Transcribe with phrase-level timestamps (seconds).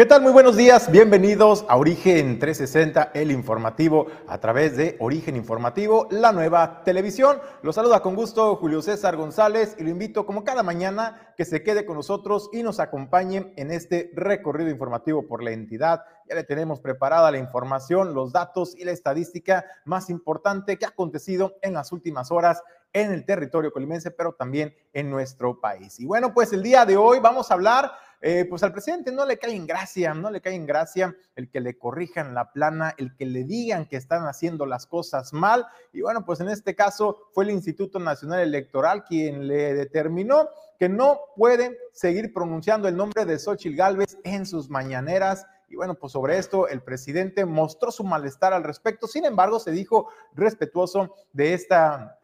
[0.00, 0.22] ¿Qué tal?
[0.22, 0.90] Muy buenos días.
[0.90, 7.38] Bienvenidos a Origen 360, el informativo, a través de Origen Informativo, la nueva televisión.
[7.60, 11.62] Los saluda con gusto Julio César González y lo invito, como cada mañana, que se
[11.62, 16.00] quede con nosotros y nos acompañe en este recorrido informativo por la entidad.
[16.26, 20.88] Ya le tenemos preparada la información, los datos y la estadística más importante que ha
[20.88, 22.62] acontecido en las últimas horas
[22.92, 26.00] en el territorio colimense, pero también en nuestro país.
[26.00, 27.92] Y bueno, pues el día de hoy vamos a hablar
[28.22, 31.50] eh, pues al presidente no le cae en gracia, no le cae en gracia el
[31.50, 35.66] que le corrijan la plana, el que le digan que están haciendo las cosas mal.
[35.92, 40.90] Y bueno, pues en este caso fue el Instituto Nacional Electoral quien le determinó que
[40.90, 45.46] no puede seguir pronunciando el nombre de Xochitl Gálvez en sus mañaneras.
[45.68, 49.06] Y bueno, pues sobre esto el presidente mostró su malestar al respecto.
[49.06, 52.18] Sin embargo, se dijo respetuoso de esta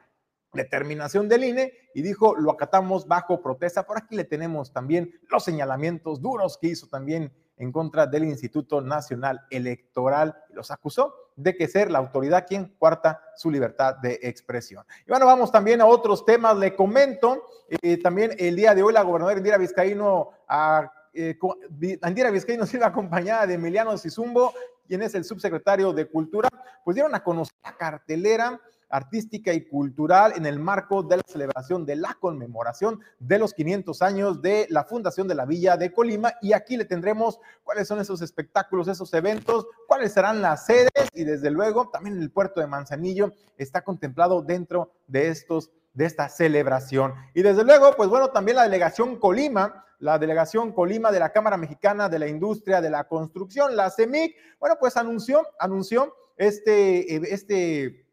[0.56, 3.86] determinación del INE y dijo, lo acatamos bajo protesta.
[3.86, 8.80] Por aquí le tenemos también los señalamientos duros que hizo también en contra del Instituto
[8.80, 10.36] Nacional Electoral.
[10.50, 14.84] Los acusó de que ser la autoridad quien cuarta su libertad de expresión.
[15.06, 16.56] Y bueno, vamos también a otros temas.
[16.56, 21.38] Le comento, eh, también el día de hoy la gobernadora Indira Vizcaíno, a, eh,
[22.06, 24.52] Indira Vizcaíno acompañada de Emiliano Sizumbo,
[24.86, 26.48] quien es el subsecretario de Cultura,
[26.84, 31.84] pues dieron a conocer la cartelera artística y cultural en el marco de la celebración
[31.84, 36.34] de la conmemoración de los 500 años de la fundación de la Villa de Colima.
[36.40, 41.24] Y aquí le tendremos cuáles son esos espectáculos, esos eventos, cuáles serán las sedes y
[41.24, 47.14] desde luego también el puerto de Manzanillo está contemplado dentro de estos de esta celebración.
[47.34, 51.56] Y desde luego, pues bueno, también la delegación Colima, la delegación Colima de la Cámara
[51.56, 57.22] Mexicana de la Industria de la Construcción, la CEMIC, bueno, pues anunció, anunció este, eh,
[57.30, 58.05] este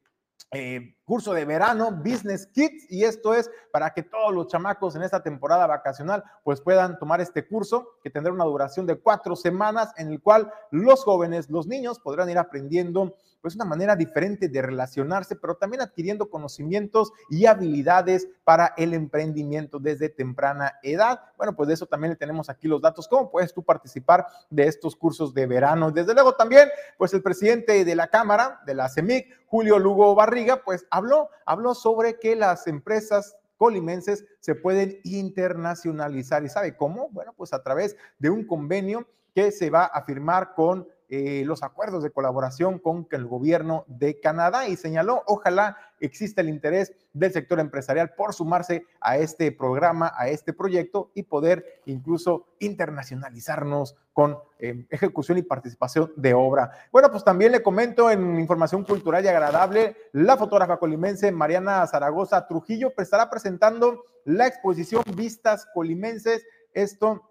[0.54, 5.02] eh, curso de verano, Business Kids, y esto es para que todos los chamacos en
[5.04, 9.92] esta temporada vacacional pues puedan tomar este curso que tendrá una duración de cuatro semanas
[9.98, 14.62] en el cual los jóvenes, los niños podrán ir aprendiendo pues una manera diferente de
[14.62, 21.20] relacionarse, pero también adquiriendo conocimientos y habilidades para el emprendimiento desde temprana edad.
[21.36, 23.06] Bueno, pues de eso también le tenemos aquí los datos.
[23.10, 25.92] ¿Cómo puedes tú participar de estos cursos de verano?
[25.92, 30.64] Desde luego también, pues el presidente de la Cámara, de la CEMIC, Julio Lugo Barriga,
[30.64, 36.46] pues habló, habló sobre que las empresas colimenses se pueden internacionalizar.
[36.46, 37.10] ¿Y sabe cómo?
[37.10, 39.06] Bueno, pues a través de un convenio
[39.36, 44.20] que se va a firmar con eh, los acuerdos de colaboración con el gobierno de
[44.20, 50.12] Canadá y señaló, ojalá exista el interés del sector empresarial por sumarse a este programa,
[50.18, 56.72] a este proyecto y poder incluso internacionalizarnos con eh, ejecución y participación de obra.
[56.92, 62.48] Bueno, pues también le comento en información cultural y agradable, la fotógrafa colimense Mariana Zaragoza
[62.48, 67.22] Trujillo estará presentando la exposición Vistas Colimenses, esto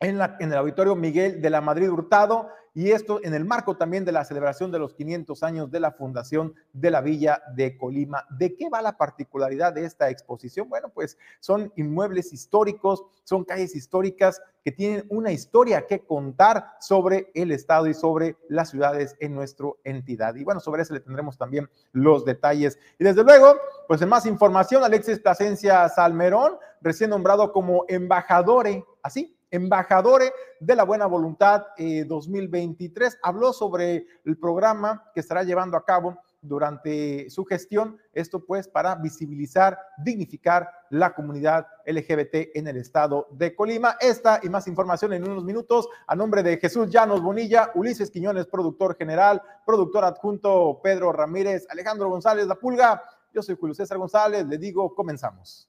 [0.00, 3.78] en, la, en el auditorio Miguel de la Madrid Hurtado y esto en el marco
[3.78, 7.78] también de la celebración de los 500 años de la fundación de la Villa de
[7.78, 8.26] Colima.
[8.28, 10.68] ¿De qué va la particularidad de esta exposición?
[10.68, 17.30] Bueno, pues son inmuebles históricos, son calles históricas que tienen una historia que contar sobre
[17.34, 20.34] el Estado y sobre las ciudades en nuestra entidad.
[20.34, 22.78] Y bueno, sobre eso le tendremos también los detalles.
[22.98, 23.56] Y desde luego,
[23.88, 28.66] pues en más información, Alexis Plasencia Salmerón, recién nombrado como embajador,
[29.02, 33.14] así, embajadores de la buena voluntad 2023.
[33.14, 38.68] Eh, Habló sobre el programa que estará llevando a cabo durante su gestión, esto pues
[38.68, 43.96] para visibilizar, dignificar la comunidad LGBT en el estado de Colima.
[44.00, 48.46] Esta y más información en unos minutos a nombre de Jesús Llanos Bonilla, Ulises Quiñones,
[48.46, 53.02] productor general, productor adjunto Pedro Ramírez, Alejandro González La Pulga.
[53.32, 55.68] Yo soy Julio César González, le digo, comenzamos.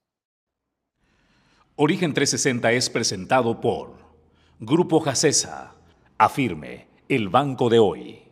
[1.80, 4.00] Origen 360 es presentado por
[4.60, 5.76] Grupo Jacesa,
[6.18, 8.24] Afirme, el banco de hoy.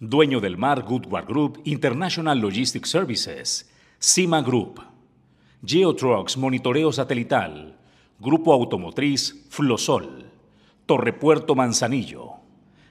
[0.00, 4.82] Dueño del mar Goodward Group International Logistics Services, CIMA Group.
[5.64, 7.78] Geotrucks Monitoreo Satelital,
[8.18, 10.30] Grupo Automotriz Flosol,
[10.84, 12.34] Torrepuerto Manzanillo,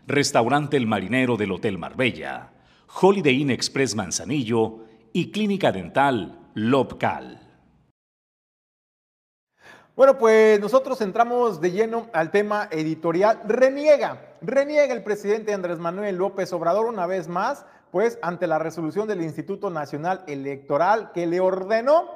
[0.07, 2.51] Restaurante El Marinero del Hotel Marbella,
[2.99, 7.48] Holiday Inn Express Manzanillo y Clínica Dental Lobcal.
[9.99, 13.41] Bueno, pues nosotros entramos de lleno al tema editorial.
[13.45, 19.09] Reniega, reniega el presidente Andrés Manuel López Obrador una vez más, pues ante la resolución
[19.09, 22.07] del Instituto Nacional Electoral que le ordenó,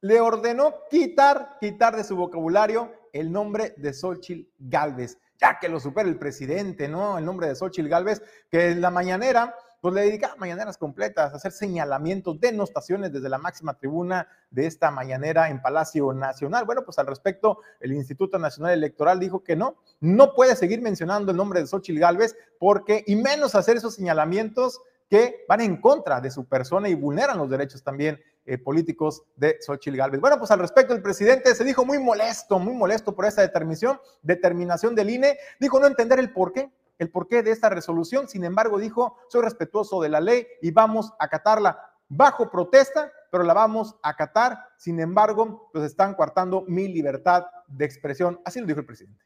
[0.00, 5.78] le ordenó quitar, quitar de su vocabulario el nombre de Xochitl Galvez, ya que lo
[5.78, 7.18] supera el presidente, ¿no?
[7.18, 9.54] El nombre de Xochitl Galvez, que en la mañanera
[9.86, 14.90] pues le dedicaba mañaneras completas, a hacer señalamientos, denostaciones desde la máxima tribuna de esta
[14.90, 16.64] mañanera en Palacio Nacional.
[16.64, 21.30] Bueno, pues al respecto, el Instituto Nacional Electoral dijo que no, no puede seguir mencionando
[21.30, 26.20] el nombre de Xochitl Gálvez porque, y menos hacer esos señalamientos que van en contra
[26.20, 30.20] de su persona y vulneran los derechos también eh, políticos de Xochitl Gálvez.
[30.20, 34.00] Bueno, pues al respecto, el presidente se dijo muy molesto, muy molesto por esa determinación,
[34.22, 38.44] determinación del INE, dijo no entender el por qué, el porqué de esta resolución, sin
[38.44, 41.78] embargo dijo, soy respetuoso de la ley y vamos a acatarla
[42.08, 47.84] bajo protesta, pero la vamos a acatar, sin embargo, pues están coartando mi libertad de
[47.84, 49.24] expresión, así lo dijo el presidente.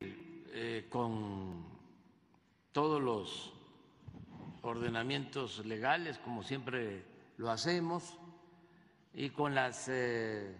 [0.00, 1.64] Eh, con
[2.72, 3.52] todos los
[4.62, 7.04] ordenamientos legales, como siempre
[7.36, 8.18] lo hacemos,
[9.12, 10.56] y con las eh,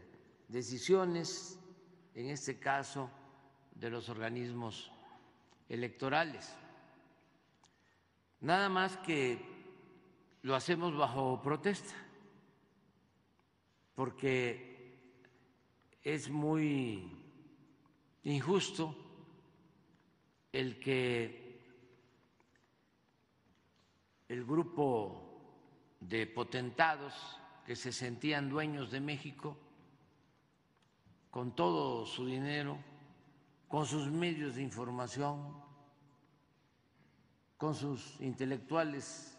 [0.48, 1.58] decisiones,
[2.14, 3.10] en este caso,
[3.74, 4.92] de los organismos
[5.68, 6.54] electorales.
[8.40, 9.38] Nada más que
[10.42, 11.94] lo hacemos bajo protesta,
[13.94, 14.74] porque
[16.02, 17.10] es muy
[18.24, 18.94] injusto
[20.52, 21.44] el que
[24.28, 25.24] el grupo
[26.00, 29.56] de potentados que se sentían dueños de México
[31.30, 32.78] con todo su dinero,
[33.74, 35.52] con sus medios de información,
[37.56, 39.36] con sus intelectuales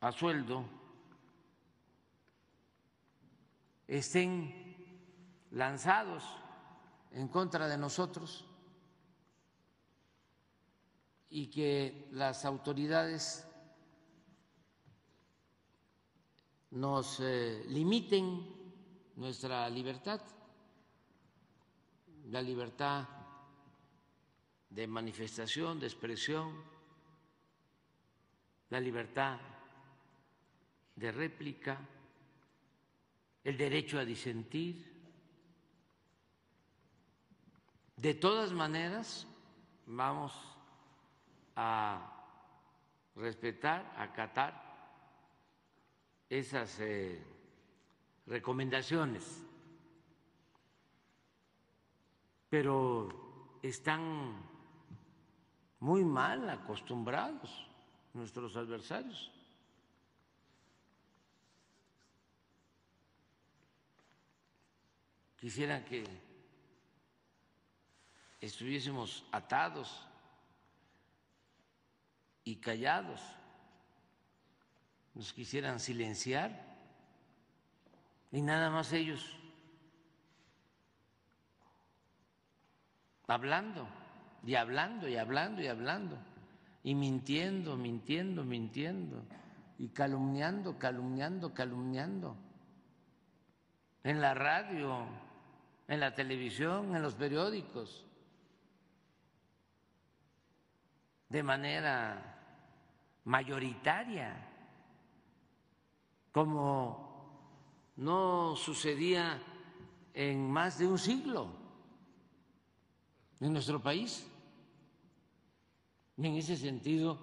[0.00, 0.64] a sueldo,
[3.86, 4.50] estén
[5.52, 6.24] lanzados
[7.12, 8.44] en contra de nosotros
[11.30, 13.46] y que las autoridades
[16.72, 18.44] nos eh, limiten
[19.14, 20.20] nuestra libertad,
[22.30, 23.06] la libertad
[24.70, 26.52] de manifestación, de expresión,
[28.70, 29.38] la libertad
[30.96, 31.78] de réplica,
[33.44, 34.92] el derecho a disentir.
[37.96, 39.26] De todas maneras,
[39.86, 40.32] vamos
[41.56, 42.10] a
[43.16, 44.64] respetar, a acatar
[46.28, 47.22] esas eh,
[48.26, 49.44] recomendaciones,
[52.54, 54.32] pero están
[55.80, 57.50] muy mal acostumbrados
[58.12, 59.28] nuestros adversarios.
[65.36, 66.04] Quisieran que
[68.40, 70.06] estuviésemos atados
[72.44, 73.20] y callados.
[75.12, 76.78] Nos quisieran silenciar.
[78.30, 79.43] Y nada más ellos
[83.26, 83.86] hablando
[84.44, 86.18] y hablando y hablando y hablando
[86.82, 89.24] y mintiendo, mintiendo, mintiendo
[89.78, 92.36] y calumniando, calumniando, calumniando
[94.02, 95.06] en la radio,
[95.88, 98.04] en la televisión, en los periódicos,
[101.30, 102.38] de manera
[103.24, 104.50] mayoritaria,
[106.30, 109.40] como no sucedía
[110.12, 111.63] en más de un siglo
[113.44, 114.26] en nuestro país.
[116.16, 117.18] en ese sentido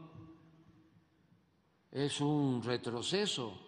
[1.92, 3.60] es un retroceso.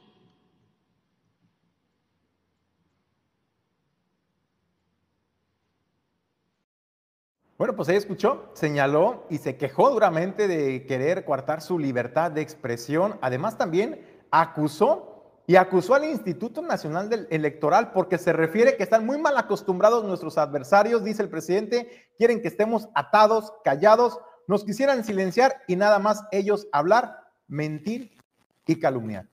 [7.57, 12.41] Bueno, pues ahí escuchó, señaló y se quejó duramente de querer coartar su libertad de
[12.41, 13.17] expresión.
[13.21, 15.12] Además, también acusó
[15.45, 20.37] y acusó al Instituto Nacional Electoral porque se refiere que están muy mal acostumbrados nuestros
[20.37, 26.23] adversarios, dice el presidente, quieren que estemos atados, callados, nos quisieran silenciar y nada más
[26.31, 28.17] ellos hablar, mentir
[28.65, 29.27] y calumniar.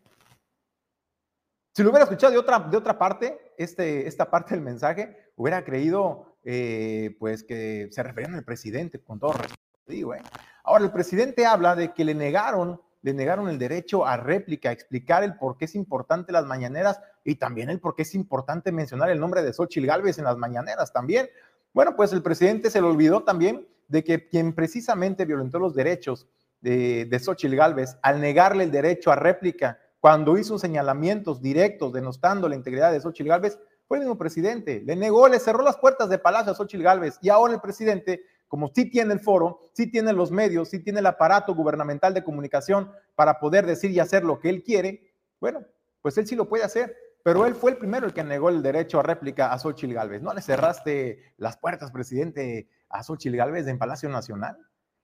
[1.73, 5.65] Si lo hubiera escuchado de otra, de otra parte, este, esta parte del mensaje, hubiera
[5.65, 9.61] creído eh, pues que se referían al presidente, con todo respeto.
[9.87, 10.23] Digo, ¿eh?
[10.65, 14.73] Ahora, el presidente habla de que le negaron, le negaron el derecho a réplica, a
[14.73, 18.73] explicar el por qué es importante las mañaneras y también el por qué es importante
[18.73, 21.29] mencionar el nombre de Xochitl Gálvez en las mañaneras también.
[21.73, 26.29] Bueno, pues el presidente se le olvidó también de que quien precisamente violentó los derechos
[26.61, 32.49] de, de Xochitl Gálvez al negarle el derecho a réplica cuando hizo señalamientos directos denostando
[32.49, 33.59] la integridad de Xochitl Gálvez
[33.91, 34.83] fue el mismo presidente.
[34.87, 37.19] Le negó, le cerró las puertas de Palacio a Xochitl Gálvez.
[37.23, 40.99] Y ahora el presidente, como sí tiene el foro, sí tiene los medios, sí tiene
[40.99, 45.65] el aparato gubernamental de comunicación para poder decir y hacer lo que él quiere, bueno,
[46.03, 46.95] pues él sí lo puede hacer.
[47.23, 50.23] Pero él fue el primero el que negó el derecho a réplica a Xochitl Gálvez.
[50.23, 54.57] ¿No le cerraste las puertas, presidente, a Xochitl Gálvez en Palacio Nacional?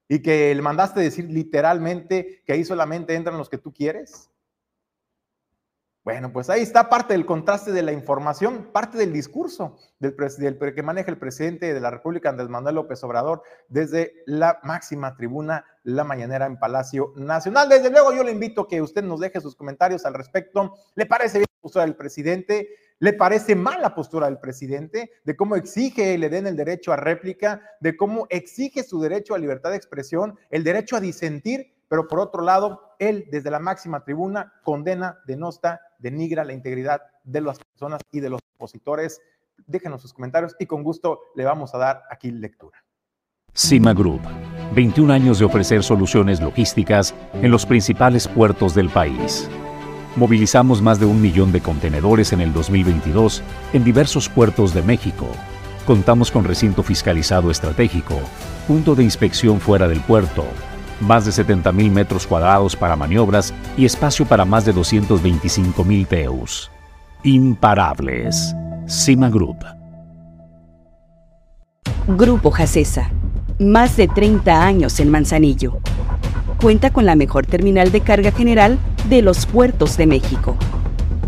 [0.08, 4.30] y que le mandaste decir literalmente que ahí solamente entran los que tú quieres.
[6.06, 10.72] Bueno, pues ahí está parte del contraste de la información, parte del discurso del, del,
[10.72, 15.64] que maneja el presidente de la República, Andrés Manuel López Obrador, desde la máxima tribuna,
[15.82, 17.68] la mañanera en Palacio Nacional.
[17.68, 20.75] Desde luego, yo le invito a que usted nos deje sus comentarios al respecto.
[20.94, 22.68] ¿Le parece bien la postura del presidente?
[23.00, 25.10] ¿Le parece mal la postura del presidente?
[25.25, 29.38] De cómo exige le den el derecho a réplica, de cómo exige su derecho a
[29.38, 34.04] libertad de expresión, el derecho a disentir pero por otro lado, él desde la máxima
[34.04, 39.20] tribuna condena, denosta, denigra la integridad de las personas y de los opositores.
[39.66, 42.84] Déjenos sus comentarios y con gusto le vamos a dar aquí lectura.
[43.54, 44.20] Cima Group,
[44.74, 49.48] 21 años de ofrecer soluciones logísticas en los principales puertos del país.
[50.16, 55.26] Movilizamos más de un millón de contenedores en el 2022 en diversos puertos de México.
[55.86, 58.16] Contamos con recinto fiscalizado estratégico,
[58.66, 60.44] punto de inspección fuera del puerto,
[61.00, 66.70] más de 70.000 metros cuadrados para maniobras y espacio para más de 225.000 TEUs.
[67.22, 68.54] Imparables.
[68.86, 69.64] Cima Group.
[72.06, 73.10] Grupo Jacesa.
[73.58, 75.78] Más de 30 años en Manzanillo.
[76.60, 80.56] Cuenta con la mejor terminal de carga general de los puertos de México.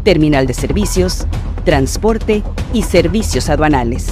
[0.04, 1.26] Terminal de servicios,
[1.64, 4.06] transporte y servicios aduanales.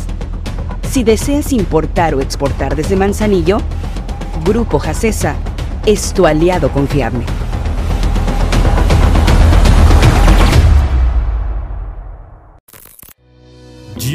[0.90, 3.58] Si deseas importar o exportar desde Manzanillo,
[4.46, 5.34] Grupo Jacesa
[5.86, 7.26] es tu aliado confiable.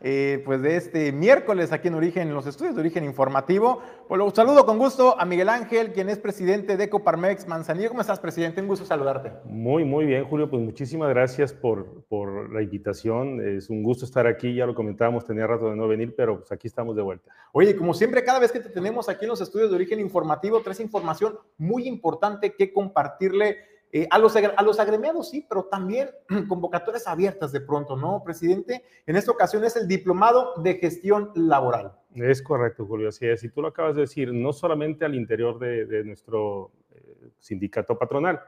[0.00, 3.80] eh, pues de este miércoles aquí en Origen, en los estudios de Origen Informativo.
[4.08, 7.88] Pues lo saludo con gusto a Miguel Ángel, quien es presidente de Coparmex Manzanillo.
[7.88, 8.60] ¿Cómo estás, presidente?
[8.60, 9.32] Un gusto saludarte.
[9.44, 10.48] Muy, muy bien, Julio.
[10.48, 13.40] Pues muchísimas gracias por, por la invitación.
[13.40, 14.54] Es un gusto estar aquí.
[14.54, 17.30] Ya lo comentábamos, tenía rato de no venir, pero pues aquí estamos de vuelta.
[17.52, 20.60] Oye, como siempre, cada vez que te tenemos aquí en los estudios de Origen Informativo,
[20.60, 26.10] traes información muy importante que compartirle eh, a, los, a los agremiados sí, pero también
[26.48, 28.82] convocatorias abiertas de pronto, ¿no, presidente?
[29.06, 31.92] En esta ocasión es el diplomado de gestión laboral.
[32.14, 33.44] Es correcto, Julio, así es.
[33.44, 38.40] Y tú lo acabas de decir, no solamente al interior de, nuestro eh, sindicato patronal,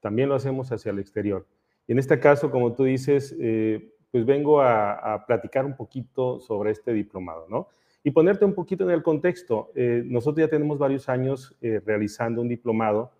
[0.00, 1.46] también lo hacemos hacia el exterior.
[1.86, 6.38] Y en este caso, como tú dices, eh, pues vengo a, a, platicar un poquito
[6.38, 7.68] sobre este diplomado, ¿no?
[8.04, 9.70] Y ponerte un poquito en el contexto.
[9.74, 13.12] nosotros ya tenemos varios años realizando un diplomado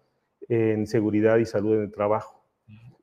[0.48, 2.44] en seguridad y salud en el trabajo.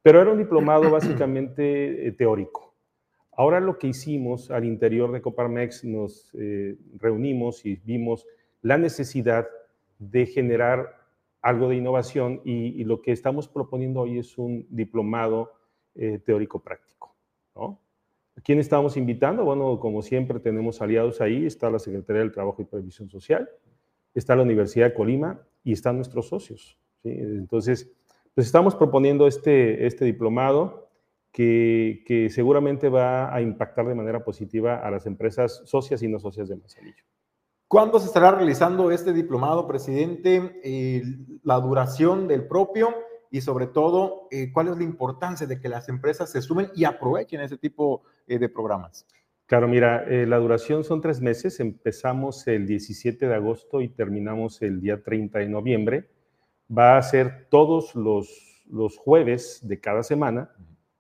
[0.02, 2.74] Pero era un diplomado básicamente eh, teórico.
[3.32, 8.26] Ahora lo que hicimos al interior de Coparmex, nos eh, reunimos y vimos
[8.62, 9.48] la necesidad
[10.00, 10.96] de generar
[11.42, 15.54] algo de innovación y, lo que estamos proponiendo hoy es un diplomado
[15.96, 17.16] eh, teórico-práctico.
[17.56, 17.80] ¿no?
[18.44, 19.44] quién estamos invitando?
[19.44, 23.50] Bueno, como siempre tenemos aliados ahí, está la Secretaría del Trabajo y Previsión Social,
[24.14, 26.78] está la Universidad de Colima y están nuestros socios.
[27.04, 27.92] Entonces,
[28.34, 30.90] pues estamos proponiendo este, este diplomado
[31.32, 36.20] que, que, seguramente va a impactar de manera positiva a las empresas socias y no
[36.20, 37.04] socias de Manzanillo.
[37.72, 40.60] ¿Cuándo se estará realizando este diplomado, presidente?
[40.62, 41.04] Eh,
[41.44, 42.94] la duración del propio
[43.30, 46.84] y sobre todo, eh, ¿cuál es la importancia de que las empresas se sumen y
[46.84, 49.08] aprovechen ese tipo eh, de programas?
[49.46, 51.62] Claro, mira, la duración son tres meses.
[51.62, 56.10] Empezamos el 17 de agosto y terminamos el día 30 de noviembre
[56.76, 60.52] va a ser todos los, los jueves de cada semana,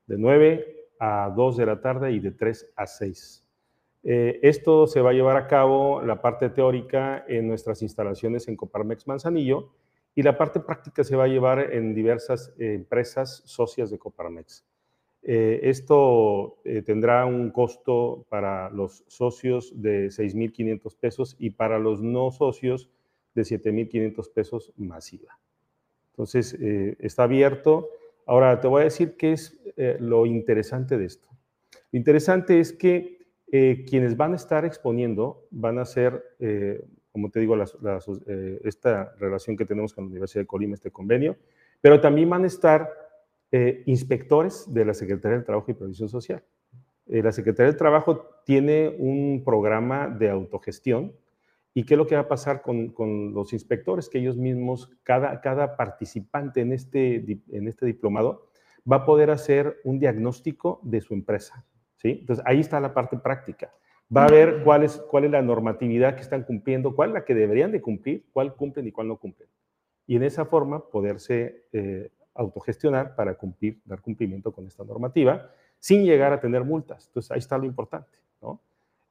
[0.07, 3.47] de 9 a 2 de la tarde y de 3 a 6.
[4.03, 8.55] Eh, esto se va a llevar a cabo, la parte teórica, en nuestras instalaciones en
[8.55, 9.69] Coparmex Manzanillo
[10.15, 14.65] y la parte práctica se va a llevar en diversas eh, empresas socias de Coparmex.
[15.23, 22.31] Eh, esto tendrá un costo para los socios de 6.500 pesos y para los no
[22.31, 22.89] socios
[23.35, 25.39] de 7.500 pesos masiva.
[26.11, 27.89] Entonces, eh, está abierto.
[28.25, 31.27] Ahora, te voy a decir qué es eh, lo interesante de esto.
[31.91, 33.19] Lo interesante es que
[33.51, 36.23] eh, quienes van a estar exponiendo van a ser,
[37.11, 37.57] como te digo,
[38.63, 41.35] esta relación que tenemos con la Universidad de Colima, este convenio,
[41.81, 42.89] pero también van a estar
[43.85, 46.41] inspectores de la Secretaría del Trabajo y Previsión Social.
[47.07, 51.11] la Secretaría del Trabajo tiene un programa de autogestión
[51.73, 54.09] ¿Y qué es lo que va a pasar con, los inspectores?
[54.09, 58.49] Que ellos mismos, cada, cada participante en este, en este diplomado,
[58.89, 61.65] va a poder hacer un diagnóstico de su empresa.
[61.97, 62.17] ¿sí?
[62.19, 63.71] Entonces, ahí está la parte práctica.
[64.15, 67.25] Va a ver cuál es, cuál es la normatividad que están cumpliendo, cuál es la
[67.25, 69.47] que deberían de cumplir, cuál cumplen y cuál no cumplen.
[70.05, 75.49] Y en esa forma poderse eh, autogestionar para cumplir, dar cumplimiento con esta normativa
[75.79, 77.07] sin llegar a tener multas.
[77.07, 78.17] Entonces, ahí está lo importante.
[78.41, 78.59] ¿no?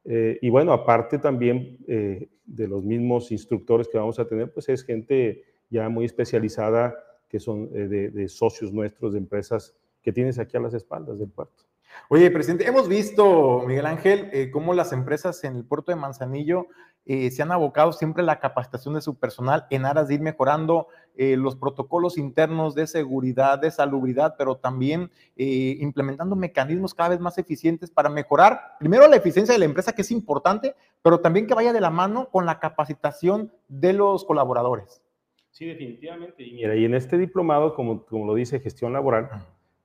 [0.05, 4.67] Eh, y bueno, aparte también eh, de los mismos instructores que vamos a tener, pues
[4.69, 6.95] es gente ya muy especializada
[7.29, 11.29] que son eh, de, socios nuestros, de empresas que tienes aquí a las espaldas del
[11.29, 11.63] puerto.
[12.09, 16.67] Oye, presidente, hemos visto, Miguel Ángel, cómo las empresas en el puerto de Manzanillo
[17.05, 20.21] eh, se han abocado siempre a la capacitación de su personal en aras de ir
[20.21, 27.09] mejorando eh, los protocolos internos de seguridad, de salubridad, pero también eh, implementando mecanismos cada
[27.09, 31.19] vez más eficientes para mejorar, primero, la eficiencia de la empresa, que es importante, pero
[31.19, 35.01] también que vaya de la mano con la capacitación de los colaboradores.
[35.49, 36.43] Sí, definitivamente.
[36.43, 39.29] Y mira, y en este diplomado, como, como lo dice gestión laboral,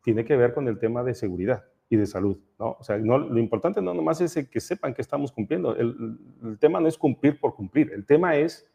[0.02, 2.38] tiene que ver con el tema de seguridad y de salud.
[2.58, 2.76] ¿no?
[2.78, 5.76] O sea, no, lo importante no nomás es que sepan que estamos cumpliendo.
[5.76, 6.18] El,
[6.58, 7.92] tema no es cumplir por cumplir.
[7.92, 8.68] El tema es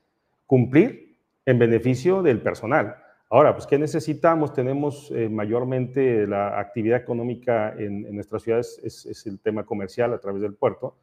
[0.45, 2.95] cumplir en beneficio del personal.
[3.29, 4.53] Ahora, pues, ¿qué necesitamos?
[4.53, 10.19] Tenemos eh, mayormente la actividad económica en, nuestras ciudades, es, es, el tema comercial a
[10.19, 10.95] través del puerto.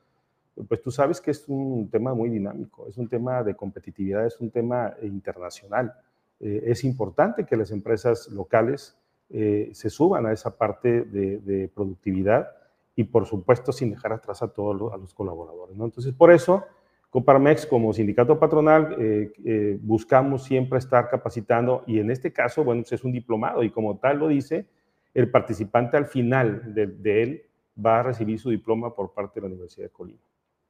[0.68, 4.40] Pues tú sabes que es un tema muy dinámico, es un tema de competitividad, es
[4.40, 5.94] un tema internacional.
[6.40, 8.96] Eh, es importante que las empresas locales
[9.30, 12.50] eh, se suban a esa parte de, productividad
[12.97, 15.76] y por supuesto sin dejar atrás a todos los, colaboradores.
[15.76, 15.85] ¿no?
[15.85, 16.64] Entonces, por eso,
[17.11, 22.82] Coparmex como sindicato patronal eh, eh, buscamos siempre estar capacitando y en este caso, bueno,
[22.82, 24.67] pues es un diplomado y como tal lo dice,
[25.14, 27.43] el participante al final de, de él
[27.84, 30.21] va a recibir su diploma por parte de la Universidad de Colima.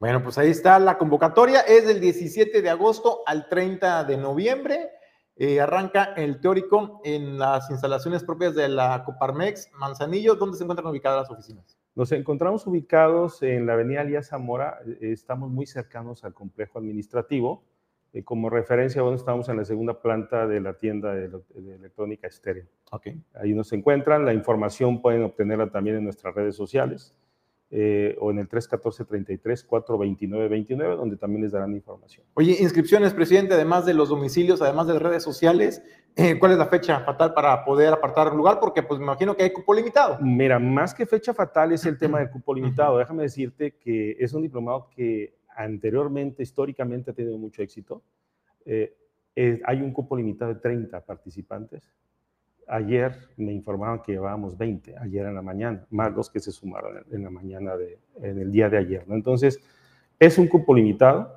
[0.01, 4.91] Bueno, pues ahí está la convocatoria, es del 17 de agosto al 30 de noviembre.
[5.41, 10.35] Eh, arranca el teórico en las instalaciones propias de la Coparmex Manzanillo.
[10.35, 11.79] ¿Dónde se encuentran ubicadas las oficinas?
[11.95, 14.81] Nos encontramos ubicados en la avenida Elías Zamora.
[14.85, 17.63] Eh, estamos muy cercanos al complejo administrativo.
[18.13, 22.67] Eh, como referencia, bueno, estamos en la segunda planta de la tienda de, electrónica estéreo.
[22.91, 23.23] Okay.
[23.35, 24.25] Ahí nos encuentran.
[24.25, 27.15] La información pueden obtenerla también en nuestras redes sociales.
[27.71, 32.25] Eh, o en el 314-33-429-29, donde también les darán información.
[32.33, 35.83] Oye, inscripciones, presidente, además de los domicilios, además de redes sociales,
[36.17, 38.59] eh, ¿cuál es la fecha fatal para poder apartar lugar?
[38.59, 40.17] Porque pues me imagino que hay cupo limitado.
[40.23, 42.97] Mira, más que fecha fatal es el tema del cupo limitado.
[42.97, 48.03] Déjame decirte que es un diplomado que anteriormente, históricamente, ha tenido mucho éxito.
[48.65, 48.97] Eh,
[49.37, 51.93] hay un cupo limitado de 30 participantes
[52.69, 57.03] Ayer me informaban que llevábamos 20, ayer en la mañana, más los que se sumaron
[57.11, 59.09] en la mañana, de, en el día de ayer.
[59.09, 59.15] ¿no?
[59.15, 59.61] Entonces,
[60.19, 61.33] es un cupo limitado.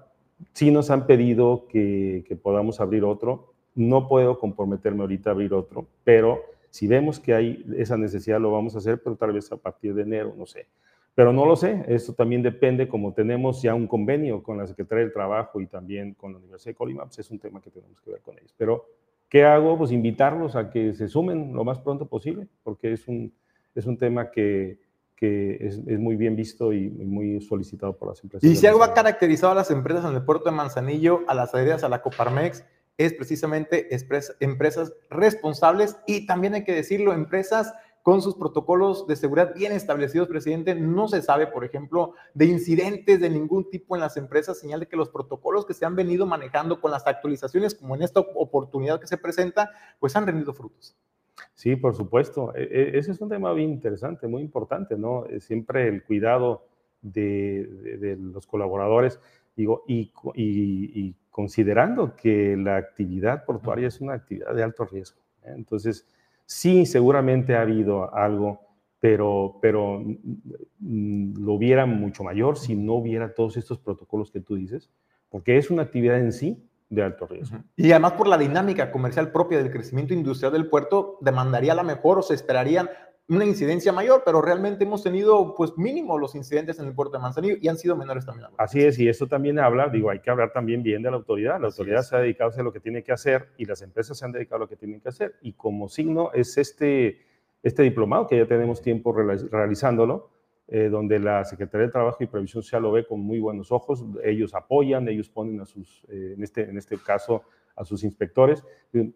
[0.54, 3.54] Sí nos han pedido que, podamos abrir otro.
[3.76, 8.52] No puedo comprometerme ahorita a abrir otro, pero si vemos que hay esa necesidad, lo
[8.52, 10.68] vamos a hacer, pero tal vez a partir de enero, no sé.
[11.14, 15.04] Pero no lo sé, esto también depende, como tenemos ya un convenio con la Secretaría
[15.04, 18.02] del Trabajo y también con la Universidad de Colima, pues es un tema que tenemos
[18.02, 18.54] que ver con ellos.
[18.58, 18.86] Pero
[19.32, 19.78] ¿Qué hago?
[19.78, 23.34] Pues invitarlos a que se sumen lo más pronto posible, porque es un,
[23.74, 24.78] es un tema que,
[25.16, 28.44] que es, es, muy bien visto y muy solicitado por las empresas.
[28.50, 31.56] Y si algo ha caracterizado a las empresas en el puerto de Manzanillo, a las
[31.56, 32.66] adheridas a la Coparmex,
[32.98, 33.88] es precisamente
[34.42, 40.28] empresas responsables y también hay que decirlo, empresas con sus protocolos de seguridad bien establecidos,
[40.28, 40.76] presidente.
[40.76, 44.88] No se sabe, por ejemplo, de incidentes de ningún tipo en las empresas, señal de
[44.88, 49.00] que los protocolos que se han venido manejando con las actualizaciones, como en esta oportunidad
[49.00, 50.96] que se presenta, pues han rendido frutos.
[51.54, 52.56] Sí, por supuesto.
[52.56, 55.26] E, e, ese es un tema bien interesante, muy importante, ¿no?
[55.40, 56.66] Siempre el cuidado
[57.02, 59.20] de, los colaboradores,
[59.56, 65.22] digo, y, y, considerando que la actividad portuaria es una actividad de alto riesgo.
[65.44, 65.54] ¿eh?
[65.56, 66.06] Entonces,
[66.46, 68.62] Sí, seguramente ha habido algo,
[69.00, 74.56] pero, pero mm, lo hubiera mucho mayor si no hubiera todos estos protocolos que tú
[74.56, 74.90] dices,
[75.30, 77.58] porque es una actividad en sí de alto riesgo.
[77.78, 82.20] Y además por la dinámica comercial propia del crecimiento industrial del puerto, demandaría la mejor
[82.20, 82.90] o se esperarían
[83.28, 87.22] una incidencia mayor, pero realmente hemos tenido pues mínimo los incidentes en el puerto de
[87.22, 88.50] Manzanillo y han sido menores también.
[88.58, 91.60] Así es, y esto también habla, digo, hay que hablar también bien de la autoridad.
[91.60, 94.26] La autoridad se ha dedicado a lo que tiene que hacer y las empresas se
[94.26, 95.36] han dedicado a lo que tienen que hacer.
[95.42, 97.22] Y como signo es este,
[97.64, 100.30] este diplomado, que ya tenemos tiempo realizándolo,
[100.68, 104.04] eh, donde la Secretaría de Trabajo y Previsión Social lo ve con muy buenos ojos.
[104.24, 107.44] Ellos apoyan, ellos ponen a sus, eh, en, este, en este caso,
[107.76, 108.64] a sus inspectores,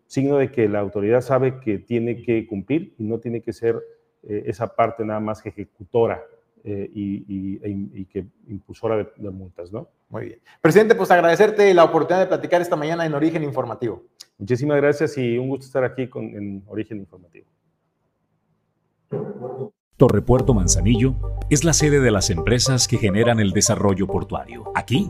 [0.08, 3.82] signo de que la autoridad sabe que tiene que cumplir y no tiene que ser
[4.28, 6.22] eh, esa parte nada más que ejecutora
[6.64, 9.88] eh, y, e y, que impulsora de, multas, ¿no?
[10.10, 10.40] Muy bien.
[10.62, 14.04] Presidente, pues agradecerte la oportunidad de platicar esta mañana en Origen Informativo.
[14.38, 17.46] Muchísimas gracias y un gusto estar aquí con, en Origen Informativo.
[19.98, 21.16] Torrepuerto Manzanillo
[21.50, 24.66] es la sede de las empresas que generan el desarrollo portuario.
[24.76, 25.10] Aquí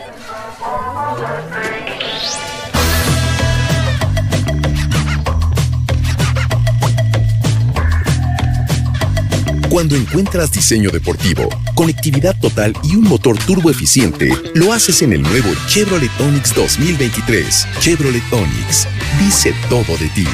[9.71, 11.43] Cuando encuentras diseño deportivo,
[11.75, 17.67] conectividad total y un motor turbo eficiente, lo haces en el nuevo Chevrolet Onix 2023.
[17.79, 18.85] Chevrolet Onix.
[19.17, 20.25] Dice todo de ti.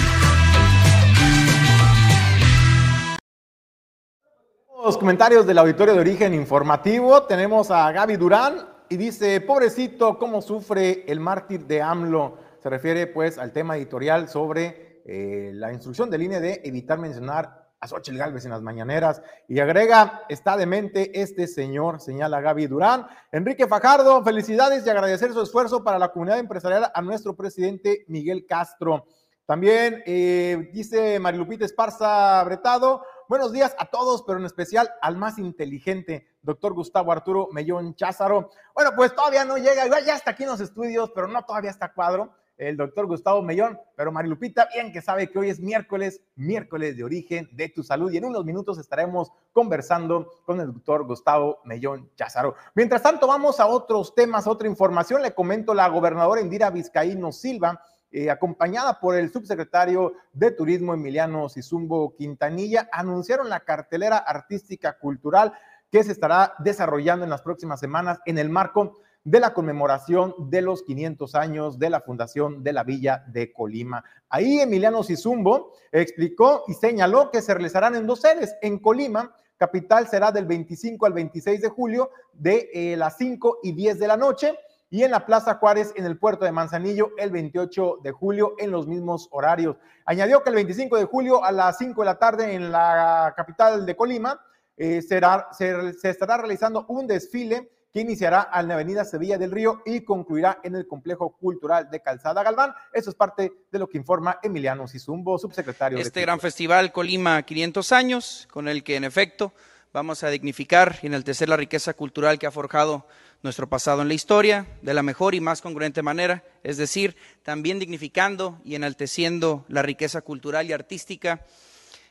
[4.83, 7.21] Los comentarios del auditorio de origen informativo.
[7.21, 12.39] Tenemos a Gaby Durán y dice, pobrecito, cómo sufre el mártir de AMLO.
[12.63, 17.66] Se refiere pues al tema editorial sobre eh, la instrucción de línea de evitar mencionar
[17.79, 23.07] a Xochitl Galvez en las mañaneras y agrega, está demente este señor, señala Gaby Durán.
[23.31, 28.45] Enrique Fajardo, felicidades y agradecer su esfuerzo para la comunidad empresarial a nuestro presidente Miguel
[28.47, 29.05] Castro.
[29.45, 35.37] También eh, dice Marilupita Esparza Bretado, buenos días a todos, pero en especial al más
[35.37, 38.49] inteligente, doctor Gustavo Arturo Mellón Cházaro.
[38.73, 41.93] Bueno, pues todavía no llega, ya está aquí en los estudios, pero no todavía está
[41.93, 46.97] cuadro el doctor Gustavo Mellón, pero Marilupita, bien que sabe que hoy es miércoles, miércoles
[46.97, 51.59] de origen de tu salud, y en unos minutos estaremos conversando con el doctor Gustavo
[51.65, 52.55] Mellón Cházaro.
[52.73, 55.21] Mientras tanto, vamos a otros temas, otra información.
[55.21, 57.81] Le comento la gobernadora Indira Vizcaíno Silva.
[58.09, 65.51] Eh, acompañada por el subsecretario de Turismo Emiliano Sizumbo Quintanilla, anunciaron la cartelera artística cultural
[65.91, 68.93] que se estará desarrollando en las próximas semanas en el marco
[69.27, 74.01] de la conmemoración de los 500 años de la fundación de la Villa de Colima.
[74.29, 78.55] Ahí Emiliano Sizumbo explicó y señaló que se realizarán en dos sedes.
[78.61, 83.73] En Colima, capital será del 25 al 26 de julio de eh, las 5 y
[83.73, 84.57] 10 de la noche
[84.89, 88.71] y en la Plaza Juárez en el puerto de Manzanillo el 28 de julio en
[88.71, 89.75] los mismos horarios.
[90.05, 93.85] Añadió que el 25 de julio a las 5 de la tarde en la capital
[93.85, 94.39] de Colima
[94.77, 99.81] eh, será, se estará realizando un desfile que iniciará en la Avenida Sevilla del Río
[99.83, 102.71] y concluirá en el Complejo Cultural de Calzada Galván.
[102.93, 105.97] Eso es parte de lo que informa Emiliano Sizumbo, subsecretario.
[105.97, 109.51] Este gran festival Colima 500 años, con el que en efecto
[109.93, 113.07] vamos a dignificar y enaltecer la riqueza cultural que ha forjado
[113.41, 117.79] nuestro pasado en la historia de la mejor y más congruente manera, es decir, también
[117.79, 121.41] dignificando y enalteciendo la riqueza cultural y artística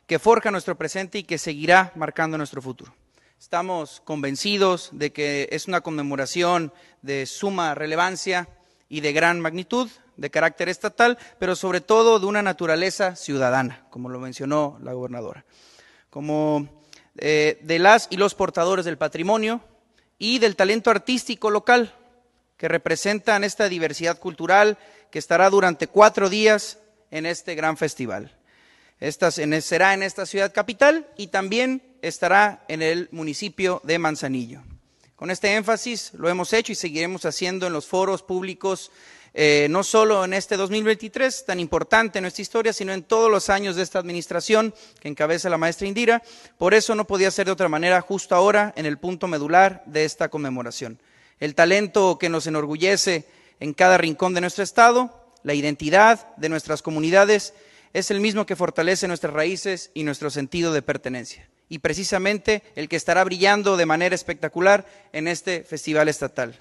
[0.08, 2.92] que forja nuestro presente y que seguirá marcando nuestro futuro.
[3.38, 6.72] Estamos convencidos de que es una conmemoración
[7.02, 8.48] de suma relevancia
[8.88, 14.08] y de gran magnitud, de carácter estatal, pero sobre todo de una naturaleza ciudadana, como
[14.08, 15.44] lo mencionó la gobernadora,
[16.08, 16.82] como
[17.18, 19.60] eh, de las y los portadores del patrimonio
[20.18, 21.94] y del talento artístico local,
[22.56, 24.78] que representan esta diversidad cultural
[25.10, 26.78] que estará durante cuatro días
[27.10, 28.34] en este gran festival.
[28.98, 34.62] Esta, será en esta ciudad capital y también estará en el municipio de Manzanillo.
[35.16, 38.90] Con este énfasis lo hemos hecho y seguiremos haciendo en los foros públicos,
[39.32, 43.48] eh, no solo en este 2023, tan importante en nuestra historia, sino en todos los
[43.48, 46.22] años de esta administración que encabeza la maestra Indira.
[46.58, 50.04] Por eso no podía ser de otra manera justo ahora en el punto medular de
[50.04, 51.00] esta conmemoración.
[51.40, 53.26] El talento que nos enorgullece
[53.58, 57.54] en cada rincón de nuestro Estado, la identidad de nuestras comunidades,
[57.94, 62.88] es el mismo que fortalece nuestras raíces y nuestro sentido de pertenencia y precisamente el
[62.88, 66.60] que estará brillando de manera espectacular en este festival estatal.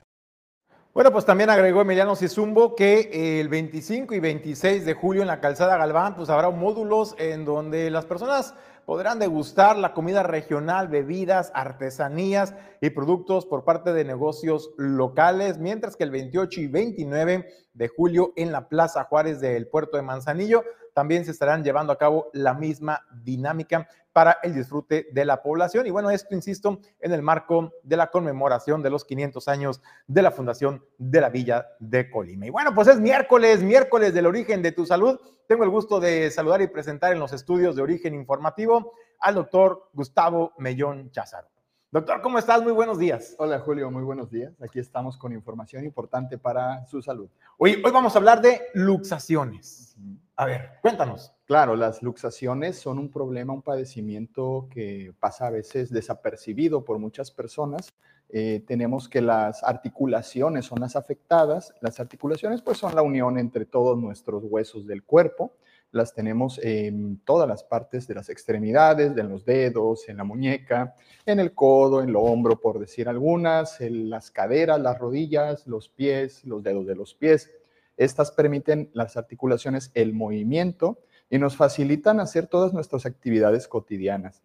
[0.94, 5.42] Bueno, pues también agregó Emiliano Cizumbo que el 25 y 26 de julio en la
[5.42, 8.54] calzada Galván, pues habrá módulos en donde las personas
[8.86, 15.98] podrán degustar la comida regional, bebidas, artesanías y productos por parte de negocios locales, mientras
[15.98, 20.64] que el 28 y 29 de julio en la Plaza Juárez del puerto de Manzanillo
[20.96, 25.86] también se estarán llevando a cabo la misma dinámica para el disfrute de la población.
[25.86, 30.22] Y bueno, esto, insisto, en el marco de la conmemoración de los 500 años de
[30.22, 32.46] la fundación de la Villa de Colima.
[32.46, 35.20] Y bueno, pues es miércoles, miércoles del origen de tu salud.
[35.50, 39.90] Tengo el gusto de saludar y presentar en los estudios de origen informativo al doctor
[39.92, 41.50] Gustavo Mellón Cházaro.
[41.92, 42.64] Doctor, ¿cómo estás?
[42.64, 43.36] Muy buenos días.
[43.38, 44.54] Hola Julio, muy buenos días.
[44.62, 47.30] Aquí estamos con información importante para su salud.
[47.58, 49.98] Hoy, hoy vamos a hablar de luxaciones.
[50.38, 51.34] A ver, cuéntanos.
[51.46, 57.32] Claro, las luxaciones son un problema, un padecimiento que pasa a veces desapercibido por muchas
[57.32, 57.94] personas.
[58.30, 61.74] Eh, tenemos que las articulaciones son las afectadas.
[61.80, 65.54] Las articulaciones pues son la unión entre todos nuestros huesos del cuerpo.
[65.92, 70.96] Las tenemos en todas las partes de las extremidades, de los dedos, en la muñeca,
[71.26, 75.88] en el codo, en el hombro, por decir algunas, en las caderas, las rodillas, los
[75.88, 77.50] pies, los dedos de los pies.
[77.98, 84.44] Estas permiten las articulaciones el movimiento y nos facilitan hacer todas nuestras actividades cotidianas.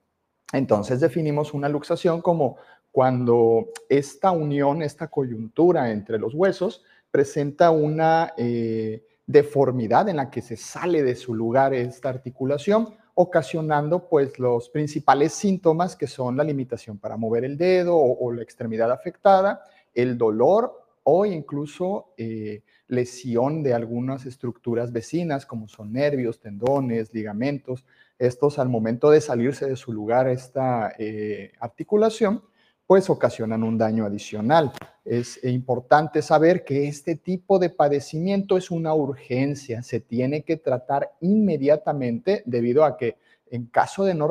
[0.53, 2.57] Entonces definimos una luxación como
[2.91, 10.43] cuando esta unión, esta coyuntura entre los huesos presenta una eh, deformidad en la que
[10.43, 16.45] se sale de su lugar esta articulación, ocasionando pues los principales síntomas que son la
[16.45, 19.63] limitación para mover el dedo o, la extremidad afectada,
[19.95, 27.85] el dolor o incluso eh, lesión de algunas estructuras vecinas, como son nervios, tendones, ligamentos.
[28.19, 32.43] Estos al momento de salirse de su lugar esta eh, articulación,
[32.87, 34.73] pues ocasionan un daño adicional.
[35.05, 41.13] Es importante saber que este tipo de padecimiento es una urgencia, se tiene que tratar
[41.21, 43.17] inmediatamente debido a que
[43.51, 44.29] en caso de no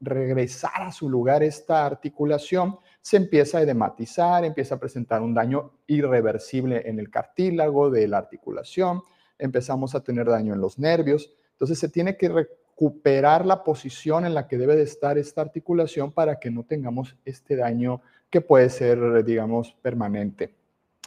[0.00, 5.72] regresar a su lugar esta articulación, se empieza a edematizar, empieza a presentar un daño
[5.86, 9.02] irreversible en el cartílago de la articulación,
[9.38, 11.30] empezamos a tener daño en los nervios.
[11.52, 16.12] Entonces se tiene que recuperar la posición en la que debe de estar esta articulación
[16.12, 20.54] para que no tengamos este daño que puede ser, digamos, permanente.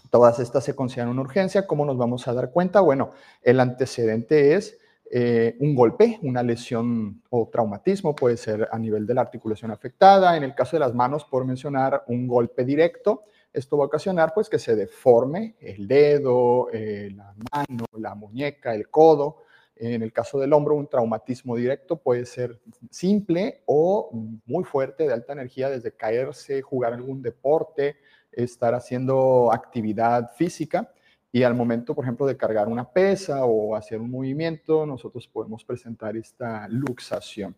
[0.09, 1.65] Todas estas se consideran una urgencia.
[1.65, 2.81] ¿Cómo nos vamos a dar cuenta?
[2.81, 4.77] Bueno, el antecedente es
[5.15, 10.35] eh, un golpe, una lesión o traumatismo, puede ser a nivel de la articulación afectada.
[10.35, 14.33] En el caso de las manos, por mencionar un golpe directo, esto va a ocasionar
[14.33, 19.43] pues que se deforme el dedo, eh, la mano, la muñeca, el codo.
[19.75, 24.09] En el caso del hombro, un traumatismo directo puede ser simple o
[24.47, 27.97] muy fuerte, de alta energía, desde caerse, jugar algún deporte,
[28.31, 30.91] estar haciendo actividad física
[31.35, 35.65] y al momento, por ejemplo, de cargar una pesa o hacer un movimiento, nosotros podemos
[35.65, 37.55] presentar esta luxación.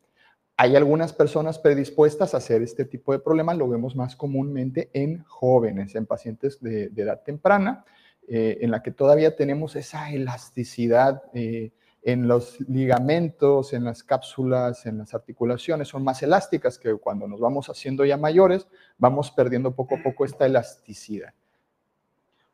[0.56, 5.26] Hay algunas personas predispuestas a hacer este tipo de problemas, lo vemos más comúnmente en
[5.26, 7.84] jóvenes, en pacientes de, edad temprana,
[8.30, 14.86] eh, en la que todavía tenemos esa elasticidad eh, en los ligamentos, en las cápsulas,
[14.86, 19.76] en las articulaciones, son más elásticas que cuando nos vamos haciendo ya mayores, vamos perdiendo
[19.76, 21.34] poco a poco esta elasticidad.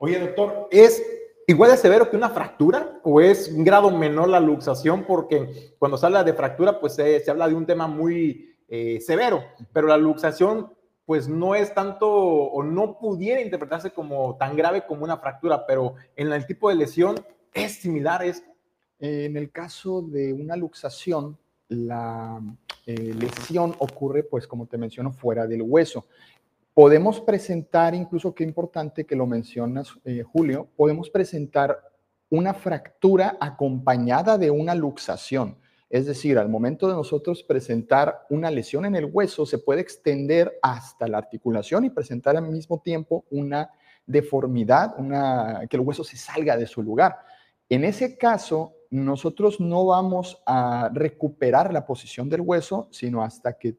[0.03, 0.99] Oye, doctor, ¿es
[1.45, 5.05] igual de severo que una fractura o es un grado menor la luxación?
[5.05, 9.43] Porque cuando se habla de fractura, pues se, habla de un tema muy eh, severo,
[9.71, 10.73] pero la luxación
[11.05, 15.93] pues no es tanto o no pudiera interpretarse como tan grave como una fractura, pero
[16.15, 18.49] en el tipo de lesión es similar a.
[18.97, 21.37] En el caso de una luxación,
[21.67, 22.41] la
[22.87, 26.07] eh, lesión ocurre, pues como te menciono, fuera del hueso
[26.73, 31.77] Podemos presentar, incluso qué importante que lo mencionas, eh, Julio, podemos presentar
[32.29, 35.57] una fractura acompañada de una luxación.
[35.89, 40.57] Es decir, al momento de nosotros presentar una lesión en el hueso, se puede extender
[40.61, 43.69] hasta la articulación y presentar al mismo tiempo una
[44.05, 47.17] deformidad, una, que el hueso se salga de su lugar.
[47.67, 53.75] En ese caso, nosotros no vamos a recuperar la posición del hueso, sino hasta que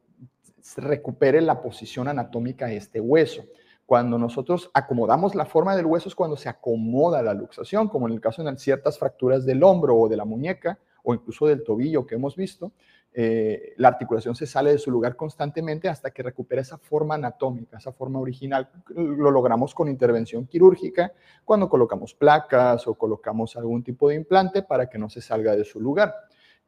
[0.77, 3.43] recupere la posición anatómica de este hueso.
[3.85, 8.13] Cuando nosotros acomodamos la forma del hueso es cuando se acomoda la luxación, como en
[8.13, 12.05] el caso de ciertas fracturas del hombro o de la muñeca o incluso del tobillo
[12.05, 12.71] que hemos visto,
[13.15, 17.77] eh, la articulación se sale de su lugar constantemente hasta que recupera esa forma anatómica,
[17.77, 18.69] esa forma original.
[18.95, 21.13] Lo logramos con intervención quirúrgica
[21.45, 25.63] cuando colocamos placas o colocamos algún tipo de implante para que no se salga de
[25.63, 26.15] su lugar.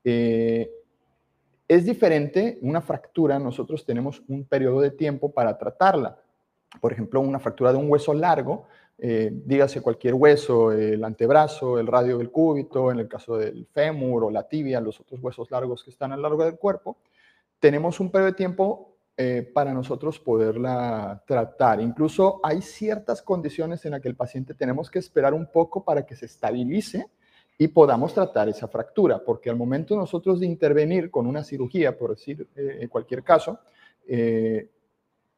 [0.04, 0.70] Eh,
[1.68, 6.18] es diferente, una fractura, nosotros tenemos un periodo de tiempo para tratarla.
[6.80, 11.88] Por ejemplo, una fractura de un hueso largo, eh, dígase cualquier hueso, el antebrazo, el
[11.88, 15.84] radio del cúbito, en el caso del fémur o la tibia, los otros huesos largos
[15.84, 16.98] que están a lo largo del cuerpo,
[17.60, 21.82] tenemos un periodo de tiempo eh, para nosotros poderla tratar.
[21.82, 26.06] Incluso hay ciertas condiciones en las que el paciente tenemos que esperar un poco para
[26.06, 27.08] que se estabilice
[27.58, 32.12] y podamos tratar esa fractura, porque al momento nosotros de intervenir con una cirugía, por
[32.12, 33.60] decir eh, en cualquier caso,
[34.08, 34.70] eh,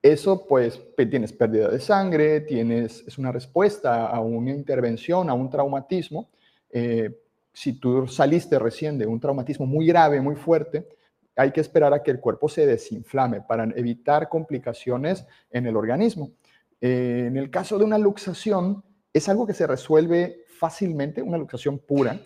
[0.01, 5.49] eso pues tienes pérdida de sangre, tienes, es una respuesta a una intervención, a un
[5.49, 6.29] traumatismo.
[6.71, 7.19] Eh,
[7.53, 10.87] si tú saliste recién de un traumatismo muy grave, muy fuerte,
[11.35, 16.31] hay que esperar a que el cuerpo se desinflame para evitar complicaciones en el organismo.
[16.79, 22.19] en el caso de una luxación, es algo que se resuelve fácilmente, una luxación pura,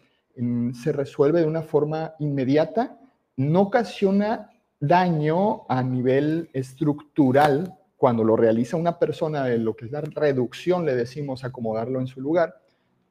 [0.74, 2.98] se resuelve de una forma inmediata,
[3.36, 9.92] no ocasiona daño a nivel estructural cuando lo realiza una persona de lo que es
[9.92, 12.56] la reducción, le decimos acomodarlo en su lugar,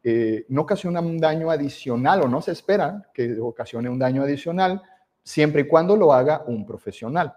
[0.02, 4.82] eh, no ocasiona un daño adicional o no se espera que ocasione un daño adicional
[5.22, 7.34] siempre y cuando lo haga un profesional.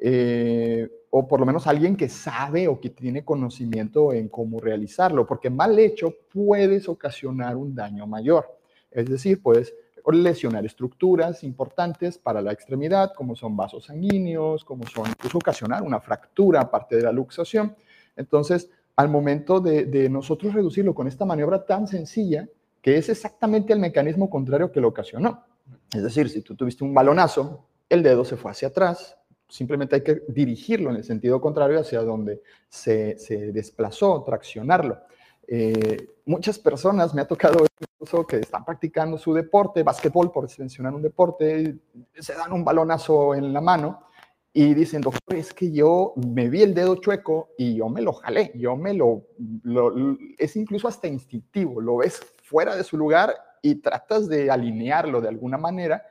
[0.00, 5.26] Eh, o por lo menos alguien que sabe o que tiene conocimiento en cómo realizarlo,
[5.26, 8.58] porque mal hecho puedes ocasionar un daño mayor.
[8.90, 9.74] Es decir, puedes
[10.10, 16.00] lesionar estructuras importantes para la extremidad, como son vasos sanguíneos, como son incluso ocasionar una
[16.00, 17.76] fractura aparte de la luxación.
[18.16, 22.48] Entonces, al momento de, de nosotros reducirlo con esta maniobra tan sencilla,
[22.80, 25.44] que es exactamente el mecanismo contrario que lo ocasionó.
[25.92, 29.18] Es decir, si tú tuviste un balonazo, el dedo se fue hacia atrás,
[29.52, 33.16] simplemente hay que dirigirlo en el sentido contrario hacia donde se,
[33.52, 34.98] desplazó, traccionarlo.
[35.46, 40.94] Eh, muchas personas me ha tocado incluso que están practicando su deporte, básquetbol, por mencionar
[40.94, 41.76] un deporte,
[42.18, 44.06] se dan un balonazo en la mano
[44.54, 48.14] y dicen, doctor, es que yo me vi el dedo chueco y yo me lo
[48.14, 49.26] jalé, yo me lo,
[49.64, 55.20] lo es incluso hasta instintivo, lo ves fuera de su lugar y tratas de alinearlo
[55.20, 56.02] de alguna manera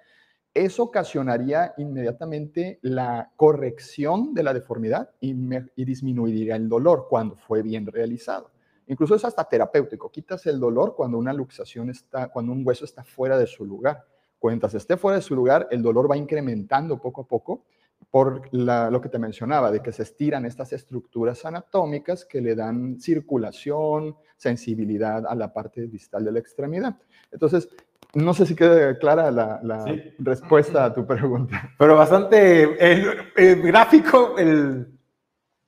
[0.53, 5.33] eso ocasionaría inmediatamente la corrección de la deformidad y,
[5.85, 8.51] disminuiría el dolor cuando fue bien realizado.
[8.87, 10.11] Incluso es hasta terapéutico.
[10.11, 14.05] Quitas el dolor cuando una luxación está, cuando un hueso está fuera de su lugar.
[14.39, 17.65] Cuentas esté fuera de su lugar, el dolor va incrementando poco a poco
[18.09, 22.99] por lo que te mencionaba, de que se estiran estas estructuras anatómicas que le dan
[22.99, 26.97] circulación, sensibilidad a la parte distal de la extremidad.
[27.31, 27.69] Entonces,
[28.13, 29.85] no sé si queda clara la,
[30.19, 31.73] respuesta a tu pregunta.
[31.77, 32.65] Pero bastante
[33.63, 34.37] gráfico.
[34.37, 34.87] El,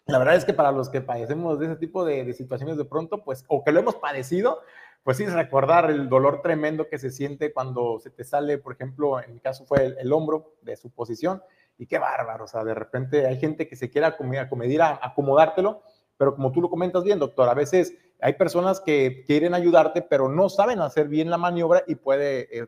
[0.05, 3.23] la verdad es que para los que padecemos de ese tipo de, situaciones de pronto,
[3.23, 4.59] pues, o que lo hemos padecido,
[5.03, 8.73] pues sí es recordar el dolor tremendo que se siente cuando se te sale, por
[8.73, 11.41] ejemplo, en mi caso fue el, hombro de su posición,
[11.77, 15.81] y qué bárbaro, o sea, de repente hay gente que se quiere acomedir a acomodártelo,
[16.17, 20.29] pero como tú lo comentas bien, doctor, a veces hay personas que quieren ayudarte, pero
[20.29, 22.65] no saben hacer bien la maniobra y puede eh,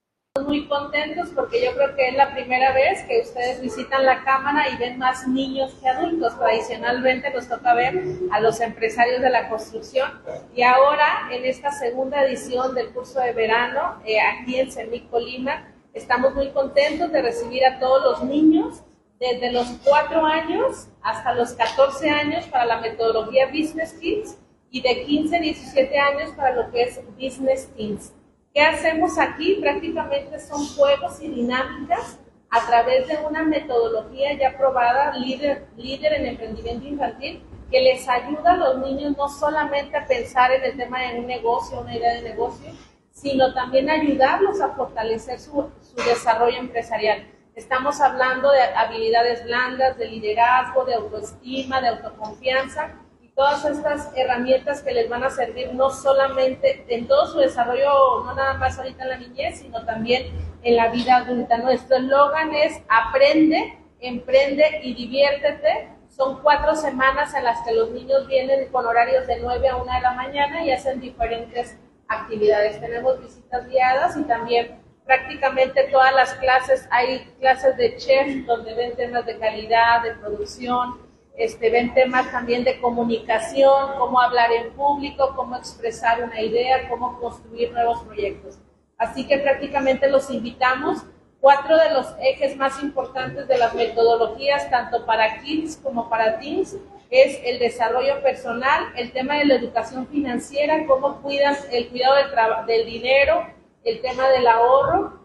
[0.44, 4.68] muy contentos porque yo creo que es la primera vez que ustedes visitan la Cámara
[4.68, 6.38] y ven más niños que adultos.
[6.38, 10.10] Tradicionalmente nos toca ver a los empresarios de la construcción
[10.54, 15.72] y ahora en esta segunda edición del curso de verano eh, aquí en CEMIC Colima
[15.94, 18.82] estamos muy contentos de recibir a todos los niños
[19.18, 24.36] desde los 4 años hasta los 14 años para la metodología Business Kids
[24.70, 28.12] y de 15 a 17 años para lo que es Business Teams.
[28.56, 29.58] ¿Qué hacemos aquí?
[29.60, 36.26] Prácticamente son juegos y dinámicas a través de una metodología ya probada, líder, líder en
[36.28, 41.02] emprendimiento infantil, que les ayuda a los niños no solamente a pensar en el tema
[41.02, 42.72] de un negocio, una idea de negocio,
[43.10, 47.26] sino también ayudarlos a fortalecer su, su desarrollo empresarial.
[47.54, 52.94] Estamos hablando de habilidades blandas, de liderazgo, de autoestima, de autoconfianza,
[53.36, 58.34] todas estas herramientas que les van a servir no solamente en todo su desarrollo, no
[58.34, 60.28] nada más ahorita en la niñez, sino también
[60.62, 61.58] en la vida adulta.
[61.58, 65.90] Nuestro eslogan es aprende, emprende y diviértete.
[66.08, 69.92] Son cuatro semanas en las que los niños vienen con horarios de 9 a 1
[69.92, 71.78] de la mañana y hacen diferentes
[72.08, 72.80] actividades.
[72.80, 78.96] Tenemos visitas guiadas y también prácticamente todas las clases, hay clases de chef donde ven
[78.96, 81.05] temas de calidad, de producción,
[81.36, 87.20] este, ven temas también de comunicación, cómo hablar en público, cómo expresar una idea, cómo
[87.20, 88.58] construir nuevos proyectos.
[88.96, 91.02] Así que prácticamente los invitamos.
[91.38, 96.76] Cuatro de los ejes más importantes de las metodologías, tanto para kids como para teens,
[97.10, 102.66] es el desarrollo personal, el tema de la educación financiera, cómo cuidan el cuidado del,
[102.66, 103.46] del dinero,
[103.84, 105.20] el tema del ahorro.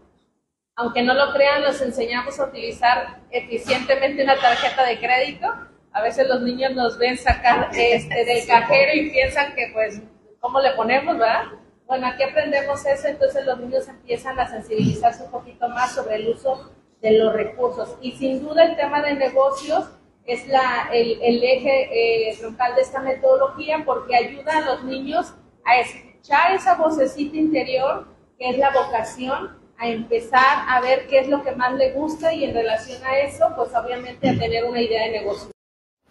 [0.76, 5.47] Aunque no lo crean, los enseñamos a utilizar eficientemente una tarjeta de crédito
[5.94, 10.02] a veces los niños nos ven sacar este, del cajero y piensan que pues,
[10.39, 11.44] ¿cómo le ponemos, verdad?
[11.86, 16.30] Bueno, aquí aprendemos eso, entonces los niños empiezan a sensibilizarse un poquito más sobre el
[16.30, 16.72] uso
[17.02, 17.98] de los recursos.
[18.02, 19.89] Y sin duda el tema de negocios
[20.26, 25.34] es la, el, el eje eh, troncal de esta metodología porque ayuda a los niños
[25.66, 31.28] a escuchar esa vocecita interior que es la vocación, a empezar a ver qué es
[31.28, 34.82] lo que más le gusta y en relación a eso, pues obviamente a tener una
[34.82, 35.52] idea de negocio.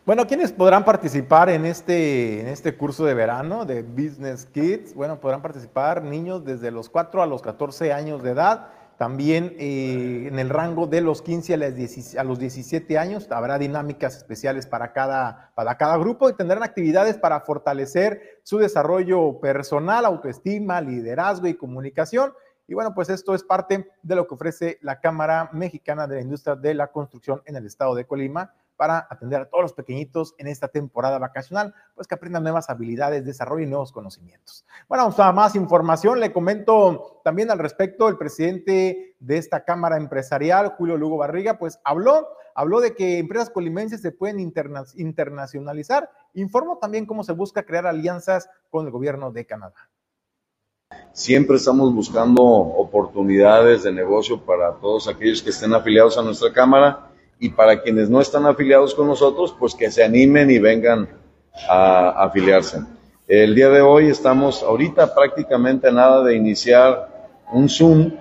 [0.07, 4.95] Bueno, ¿quiénes podrán participar en este, en este curso de verano de Business Kids?
[4.95, 10.25] Bueno, podrán participar niños desde los 4 a los 14 años de edad, también eh,
[10.27, 11.53] en el rango de los 15
[12.19, 13.31] a, los 17 años.
[13.31, 19.39] Habrá dinámicas especiales para cada, para cada grupo y tendrán actividades para fortalecer su desarrollo
[19.39, 22.33] personal, autoestima, liderazgo y comunicación.
[22.67, 26.23] Y bueno, pues esto es parte de lo que ofrece la Cámara Mexicana de la
[26.23, 30.35] Industria de la Construcción en el estado de Colima para atender a todos los pequeñitos
[30.39, 34.65] en esta temporada vacacional, pues que aprendan nuevas habilidades, desarrollen nuevos conocimientos.
[34.89, 36.19] Bueno, vamos a más información.
[36.19, 41.79] Le comento también al respecto, el presidente de esta Cámara Empresarial, Julio Lugo Barriga, pues
[41.85, 46.09] habló, habló de que empresas colimenses se pueden internacionalizar.
[46.33, 49.91] Informó también cómo se busca crear alianzas con el gobierno de Canadá.
[51.13, 57.10] Siempre estamos buscando oportunidades de negocio para todos aquellos que estén afiliados a nuestra Cámara
[57.41, 61.09] y para quienes no están afiliados con nosotros, pues que se animen y vengan
[61.69, 62.81] a afiliarse.
[63.27, 67.09] El día de hoy estamos ahorita prácticamente nada de iniciar
[67.51, 68.13] un Zoom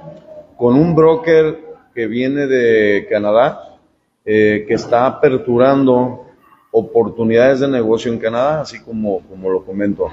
[0.57, 1.59] con un broker
[1.93, 3.77] que viene de Canadá,
[4.23, 6.25] eh, que está aperturando
[6.71, 10.07] oportunidades de negocio en Canadá, así como, como lo comento.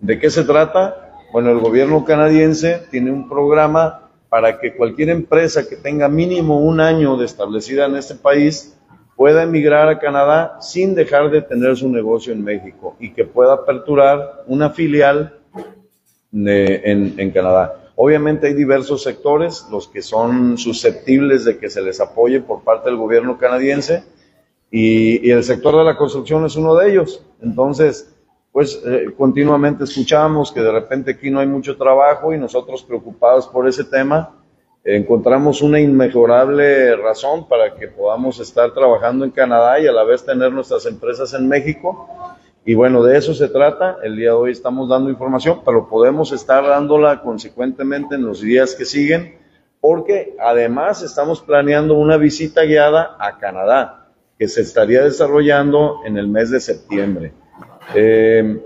[0.00, 1.16] ¿De qué se trata?
[1.32, 4.01] Bueno, el gobierno canadiense tiene un programa
[4.32, 8.74] para que cualquier empresa que tenga mínimo un año de establecida en este país
[9.14, 13.52] pueda emigrar a Canadá sin dejar de tener su negocio en México y que pueda
[13.52, 15.38] aperturar una filial
[16.32, 17.74] en, en Canadá.
[17.94, 22.88] Obviamente hay diversos sectores, los que son susceptibles de que se les apoye por parte
[22.88, 24.02] del gobierno canadiense,
[24.70, 27.22] y, el sector de la construcción es uno de ellos.
[27.42, 28.11] Entonces,
[28.52, 33.48] pues eh, continuamente escuchamos que de repente aquí no hay mucho trabajo y nosotros preocupados
[33.48, 34.42] por ese tema,
[34.84, 40.24] encontramos una inmejorable razón para que podamos estar trabajando en Canadá y a la vez
[40.24, 42.08] tener nuestras empresas en México.
[42.64, 43.96] Y bueno, de eso se trata.
[44.02, 48.74] El día de hoy estamos dando información, pero podemos estar dándola consecuentemente en los días
[48.74, 49.38] que siguen,
[49.80, 56.28] porque además estamos planeando una visita guiada a Canadá, que se estaría desarrollando en el
[56.28, 57.32] mes de septiembre.
[57.94, 58.60] Eh,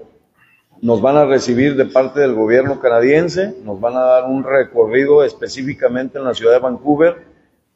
[0.83, 5.25] nos van a recibir de parte del gobierno canadiense, nos van a dar un recorrido
[5.25, 7.17] específicamente en la ciudad de Vancouver,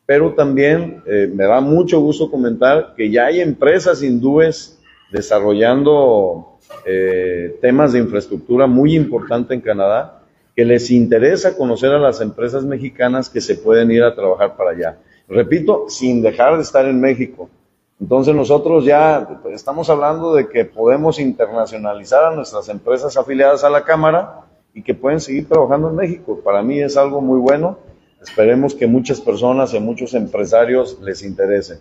[0.07, 4.79] pero también eh, me da mucho gusto comentar que ya hay empresas hindúes
[5.13, 10.23] desarrollando eh, temas de infraestructura muy importante en Canadá,
[10.55, 14.71] que les interesa conocer a las empresas mexicanas que se pueden ir a trabajar para
[14.71, 14.99] allá.
[15.29, 17.49] Repito, sin dejar de estar en México.
[18.01, 23.85] Entonces nosotros ya estamos hablando de que podemos internacionalizar a nuestras empresas afiliadas a la
[23.85, 26.41] Cámara y que pueden seguir trabajando en México.
[26.43, 27.79] Para mí es algo muy bueno.
[28.23, 31.81] Esperemos que muchas personas y muchos empresarios les interese.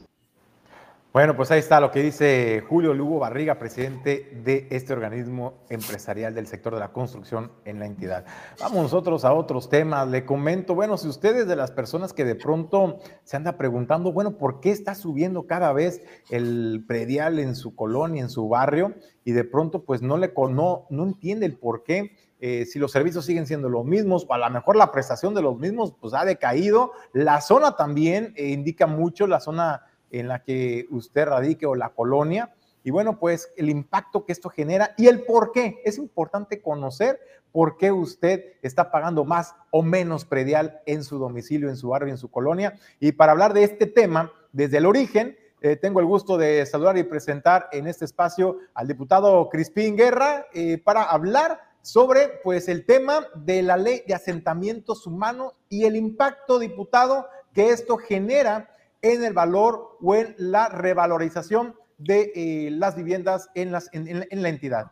[1.11, 6.35] Bueno, pues ahí está lo que dice Julio Lugo Barriga, presidente de este organismo empresarial
[6.35, 8.25] del sector de la construcción en la entidad.
[8.59, 10.07] Vamos nosotros a otros temas.
[10.07, 14.37] Le comento, bueno, si ustedes de las personas que de pronto se anda preguntando, bueno,
[14.37, 18.93] ¿por qué está subiendo cada vez el predial en su colonia, en su barrio?
[19.23, 22.11] Y de pronto, pues no le no, no entiende el por qué.
[22.39, 25.41] Eh, si los servicios siguen siendo los mismos, o a lo mejor la prestación de
[25.41, 26.91] los mismos, pues ha decaído.
[27.13, 31.89] La zona también eh, indica mucho, la zona en la que usted radique o la
[31.89, 32.53] colonia.
[32.83, 35.81] Y bueno, pues el impacto que esto genera y el por qué.
[35.83, 37.19] Es importante conocer
[37.51, 42.09] por qué usted está pagando más o menos predial en su domicilio, en su barrio,
[42.09, 42.79] en su colonia.
[42.99, 46.97] Y para hablar de este tema, desde el origen, eh, tengo el gusto de saludar
[46.97, 52.85] y presentar en este espacio al diputado Crispín Guerra eh, para hablar sobre pues el
[52.85, 58.69] tema de la ley de asentamientos humanos y el impacto, diputado, que esto genera
[59.01, 64.49] en el valor o en la revalorización de eh, las viviendas en, las, en, la
[64.49, 64.91] entidad.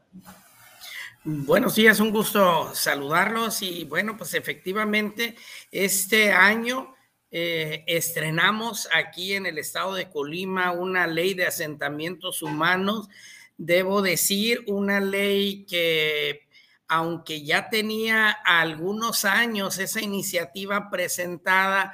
[1.23, 5.35] Bueno, sí, es un gusto saludarlos y bueno, pues efectivamente
[5.71, 6.95] este año
[7.31, 13.09] eh, estrenamos aquí en el estado de Colima una ley de asentamientos humanos.
[13.57, 16.47] Debo decir, una ley que
[16.87, 21.91] aunque ya tenía algunos años esa iniciativa presentada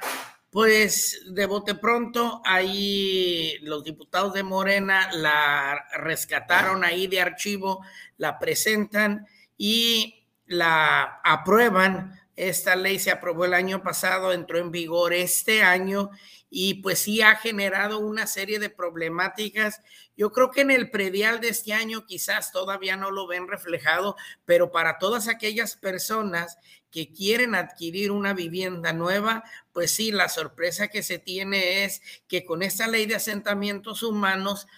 [0.54, 7.84] pues de bote pronto, ahí los diputados de Morena la rescataron ahí de archivo,
[8.18, 9.26] la presentan
[9.58, 12.20] y la aprueban.
[12.36, 16.10] Esta ley se aprobó el año pasado, entró en vigor este año
[16.50, 19.80] y pues sí ha generado una serie de problemáticas.
[20.16, 24.16] Yo creo que en el predial de este año quizás todavía no lo ven reflejado,
[24.44, 26.58] pero para todas aquellas personas
[26.92, 32.44] que quieren adquirir una vivienda nueva, pues sí, la sorpresa que se tiene es que
[32.44, 34.68] con esta ley de asentamientos humanos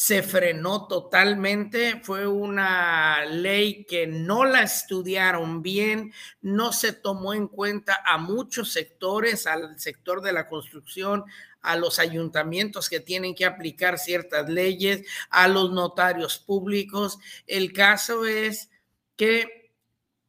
[0.00, 7.48] se frenó totalmente, fue una ley que no la estudiaron bien, no se tomó en
[7.48, 11.24] cuenta a muchos sectores, al sector de la construcción,
[11.60, 17.18] a los ayuntamientos que tienen que aplicar ciertas leyes, a los notarios públicos.
[17.46, 18.70] El caso es
[19.16, 19.70] que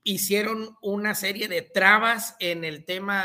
[0.04, 3.24] hicieron una serie de trabas en el tema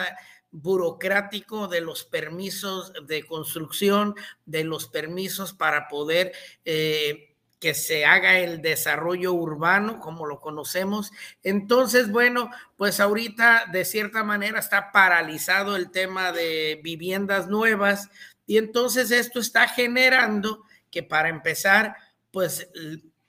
[0.62, 4.14] burocrático de los permisos de construcción,
[4.46, 6.32] de los permisos para poder
[6.64, 11.12] eh, que se haga el desarrollo urbano como lo conocemos.
[11.42, 18.08] Entonces, bueno, pues ahorita de cierta manera está paralizado el tema de viviendas nuevas
[18.46, 21.96] y entonces esto está generando que para empezar,
[22.30, 22.68] pues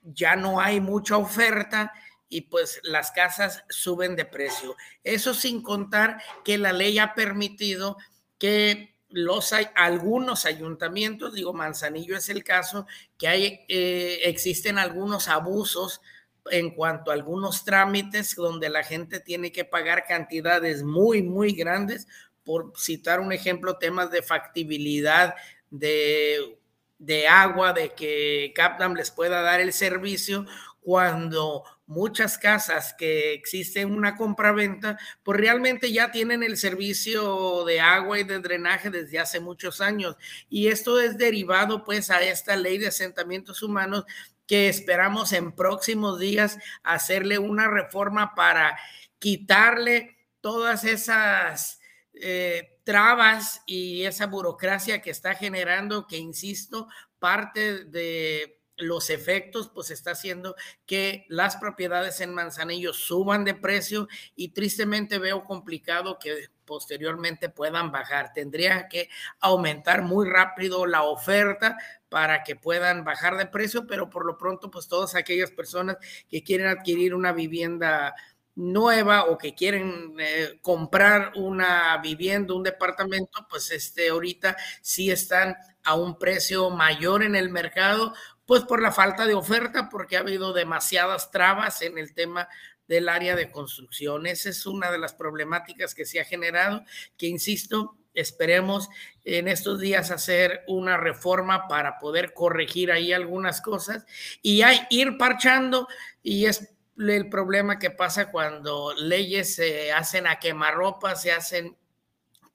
[0.02, 1.92] ya no hay mucha oferta
[2.28, 4.76] y pues las casas suben de precio.
[5.02, 7.96] Eso sin contar que la ley ha permitido
[8.38, 15.28] que los hay algunos ayuntamientos, digo Manzanillo es el caso, que hay, eh, existen algunos
[15.28, 16.02] abusos
[16.50, 22.06] en cuanto a algunos trámites donde la gente tiene que pagar cantidades muy, muy grandes.
[22.44, 25.34] Por citar un ejemplo, temas de factibilidad
[25.70, 26.58] de,
[26.98, 30.46] de agua, de que Capdam les pueda dar el servicio,
[30.80, 38.20] cuando muchas casas que existen una compraventa, pues realmente ya tienen el servicio de agua
[38.20, 40.16] y de drenaje desde hace muchos años.
[40.50, 44.04] Y esto es derivado pues a esta ley de asentamientos humanos
[44.46, 48.78] que esperamos en próximos días hacerle una reforma para
[49.18, 51.80] quitarle todas esas
[52.12, 59.90] eh, trabas y esa burocracia que está generando, que insisto, parte de los efectos, pues
[59.90, 60.56] está haciendo
[60.86, 67.90] que las propiedades en Manzanillo suban de precio y tristemente veo complicado que posteriormente puedan
[67.90, 68.32] bajar.
[68.32, 69.08] Tendría que
[69.40, 71.76] aumentar muy rápido la oferta
[72.08, 75.96] para que puedan bajar de precio, pero por lo pronto, pues todas aquellas personas
[76.28, 78.14] que quieren adquirir una vivienda
[78.54, 85.56] nueva o que quieren eh, comprar una vivienda, un departamento, pues este ahorita sí están
[85.84, 88.14] a un precio mayor en el mercado
[88.48, 92.48] pues por la falta de oferta, porque ha habido demasiadas trabas en el tema
[92.86, 94.24] del área de construcción.
[94.26, 96.82] Esa es una de las problemáticas que se ha generado,
[97.18, 98.88] que insisto, esperemos
[99.22, 104.06] en estos días hacer una reforma para poder corregir ahí algunas cosas
[104.40, 105.86] y ir parchando
[106.22, 111.76] y es el problema que pasa cuando leyes se hacen a quemarropa, se hacen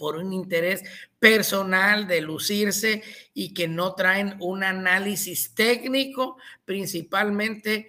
[0.04, 0.84] por un interés
[1.18, 3.02] personal de lucirse
[3.34, 6.36] y que no traen un análisis técnico,
[6.66, 7.88] principalmente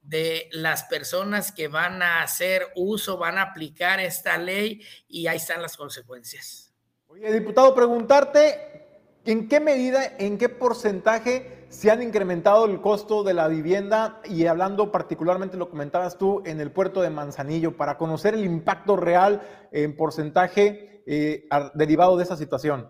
[0.00, 5.38] de las personas que van a hacer uso, van a aplicar esta ley y ahí
[5.38, 6.72] están las consecuencias.
[7.08, 8.86] Oye, diputado, preguntarte,
[9.24, 14.46] ¿en qué medida, en qué porcentaje se han incrementado el costo de la vivienda y
[14.46, 19.42] hablando particularmente, lo comentabas tú, en el puerto de Manzanillo, para conocer el impacto real
[19.72, 22.88] en porcentaje eh, derivado de esa situación?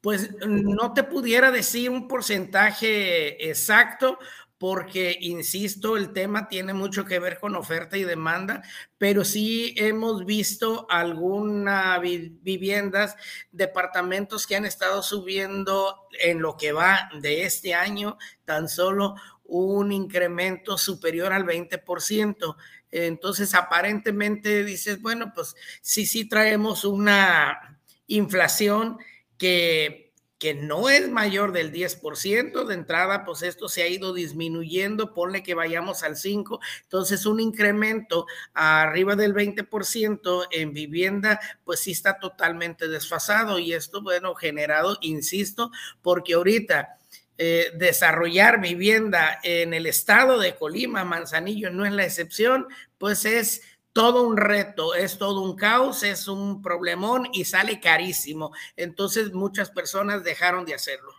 [0.00, 4.16] Pues no te pudiera decir un porcentaje exacto
[4.58, 8.62] porque, insisto, el tema tiene mucho que ver con oferta y demanda,
[8.98, 13.16] pero sí hemos visto algunas viviendas,
[13.50, 19.92] departamentos que han estado subiendo en lo que va de este año tan solo un
[19.92, 22.56] incremento superior al 20%.
[22.90, 28.98] Entonces, aparentemente dices, bueno, pues sí, sí traemos una inflación
[29.36, 30.03] que,
[30.44, 32.66] que no es mayor del 10%.
[32.66, 36.58] De entrada, pues esto se ha ido disminuyendo, ponle que vayamos al 5%.
[36.82, 43.58] Entonces, un incremento arriba del 20% en vivienda, pues sí está totalmente desfasado.
[43.58, 45.70] Y esto, bueno, generado, insisto,
[46.02, 46.98] porque ahorita
[47.38, 52.66] eh, desarrollar vivienda en el estado de Colima, Manzanillo no es la excepción,
[52.98, 53.62] pues es
[53.94, 58.52] todo un reto, es todo un caos, es un problemón y sale carísimo.
[58.76, 61.12] Entonces muchas personas dejaron de hacerlo.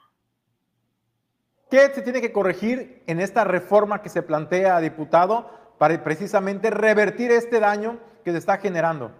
[1.71, 5.49] ¿Qué se tiene que corregir en esta reforma que se plantea, diputado,
[5.79, 9.11] para precisamente revertir este daño que se está generando?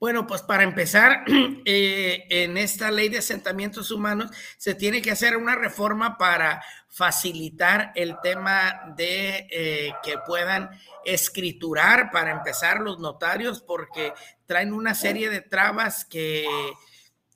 [0.00, 1.24] Bueno, pues para empezar,
[1.64, 7.92] eh, en esta ley de asentamientos humanos se tiene que hacer una reforma para facilitar
[7.94, 10.70] el tema de eh, que puedan
[11.04, 14.12] escriturar para empezar los notarios porque
[14.46, 16.46] traen una serie de trabas que,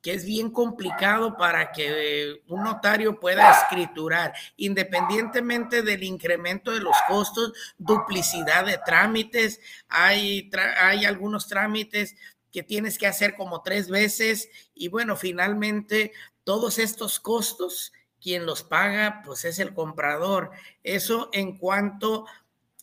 [0.03, 6.97] que es bien complicado para que un notario pueda escriturar, independientemente del incremento de los
[7.09, 10.51] costos, duplicidad de trámites, hay,
[10.81, 12.15] hay algunos trámites
[12.53, 16.13] que tienes que hacer como tres veces y bueno, finalmente
[16.45, 20.51] todos estos costos, quien los paga, pues es el comprador.
[20.83, 22.27] Eso en cuanto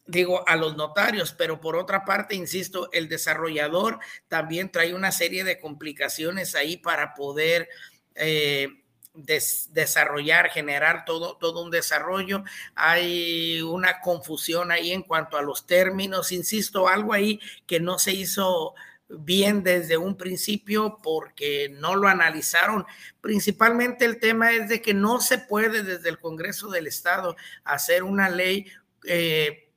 [0.05, 5.43] digo, a los notarios, pero por otra parte, insisto, el desarrollador también trae una serie
[5.43, 7.67] de complicaciones ahí para poder
[8.13, 8.83] eh,
[9.15, 12.43] desarrollar, generar todo, todo un desarrollo.
[12.75, 18.11] Hay una confusión ahí en cuanto a los términos, insisto, algo ahí que no se
[18.11, 18.75] hizo
[19.09, 22.85] bien desde un principio porque no lo analizaron.
[23.21, 28.03] Principalmente el tema es de que no se puede desde el Congreso del Estado hacer
[28.03, 28.65] una ley
[29.05, 29.69] eh,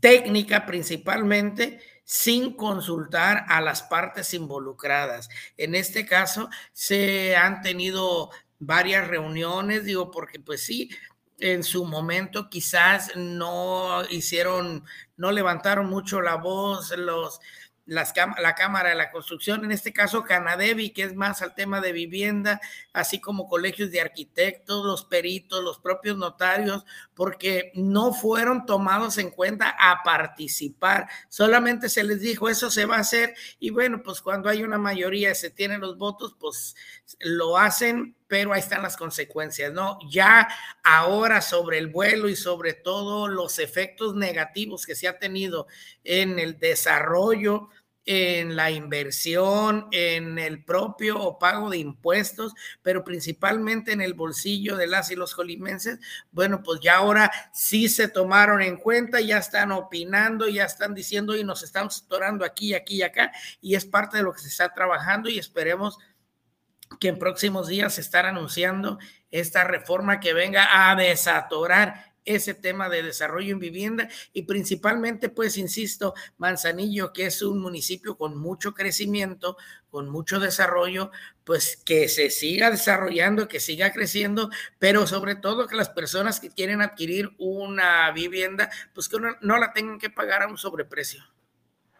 [0.00, 5.28] técnica principalmente sin consultar a las partes involucradas.
[5.56, 10.90] En este caso se han tenido varias reuniones, digo, porque pues sí,
[11.38, 14.84] en su momento quizás no hicieron,
[15.16, 17.40] no levantaron mucho la voz los
[17.86, 21.92] la Cámara de la Construcción, en este caso Canadevi, que es más al tema de
[21.92, 22.60] vivienda,
[22.92, 29.30] así como colegios de arquitectos, los peritos, los propios notarios, porque no fueron tomados en
[29.30, 31.08] cuenta a participar.
[31.28, 34.78] Solamente se les dijo, eso se va a hacer, y bueno, pues cuando hay una
[34.78, 36.74] mayoría se tienen los votos, pues
[37.20, 39.98] lo hacen, pero ahí están las consecuencias, ¿no?
[40.10, 40.48] Ya
[40.82, 45.66] ahora sobre el vuelo y sobre todo los efectos negativos que se ha tenido
[46.04, 47.68] en el desarrollo
[48.06, 52.52] en la inversión, en el propio pago de impuestos,
[52.82, 55.98] pero principalmente en el bolsillo de las y los colimenses,
[56.30, 61.36] bueno, pues ya ahora sí se tomaron en cuenta, ya están opinando, ya están diciendo
[61.36, 64.48] y nos estamos atorando aquí, aquí y acá, y es parte de lo que se
[64.48, 65.98] está trabajando y esperemos
[66.98, 68.98] que en próximos días se estará anunciando
[69.30, 75.56] esta reforma que venga a desatorar ese tema de desarrollo en vivienda y principalmente, pues,
[75.56, 79.56] insisto, Manzanillo, que es un municipio con mucho crecimiento,
[79.90, 81.10] con mucho desarrollo,
[81.44, 86.50] pues que se siga desarrollando, que siga creciendo, pero sobre todo que las personas que
[86.50, 91.33] quieren adquirir una vivienda, pues que no, no la tengan que pagar a un sobreprecio.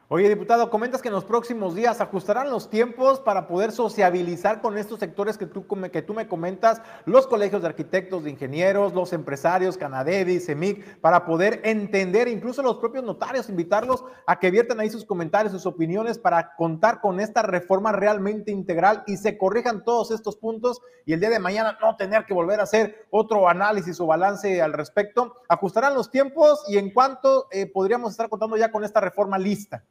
[0.09, 4.77] Oye, diputado, comentas que en los próximos días ajustarán los tiempos para poder sociabilizar con
[4.77, 9.15] estos sectores que tú, que tú me comentas, los colegios de arquitectos, de ingenieros, los
[9.15, 14.91] empresarios, Canadevi, CEMIC, para poder entender, incluso los propios notarios, invitarlos a que viertan ahí
[14.91, 20.11] sus comentarios, sus opiniones para contar con esta reforma realmente integral y se corrijan todos
[20.11, 23.99] estos puntos y el día de mañana no tener que volver a hacer otro análisis
[24.01, 25.37] o balance al respecto.
[25.49, 29.83] Ajustarán los tiempos y en cuánto eh, podríamos estar contando ya con esta reforma lista.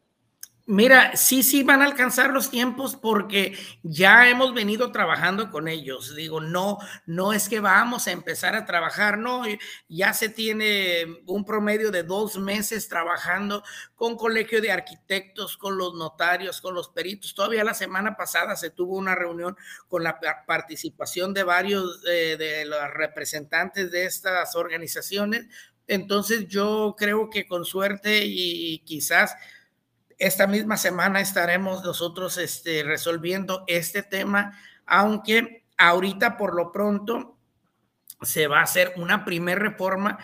[0.65, 6.15] Mira, sí, sí van a alcanzar los tiempos porque ya hemos venido trabajando con ellos.
[6.15, 9.43] Digo, no, no es que vamos a empezar a trabajar, no,
[9.89, 13.61] ya se tiene un promedio de dos meses trabajando
[13.95, 17.35] con colegio de arquitectos, con los notarios, con los peritos.
[17.35, 19.57] Todavía la semana pasada se tuvo una reunión
[19.89, 25.45] con la participación de varios eh, de los representantes de estas organizaciones.
[25.87, 29.35] Entonces yo creo que con suerte y quizás
[30.19, 37.37] esta misma semana estaremos nosotros este, resolviendo este tema, aunque ahorita por lo pronto
[38.21, 40.17] se va a hacer una primera reforma.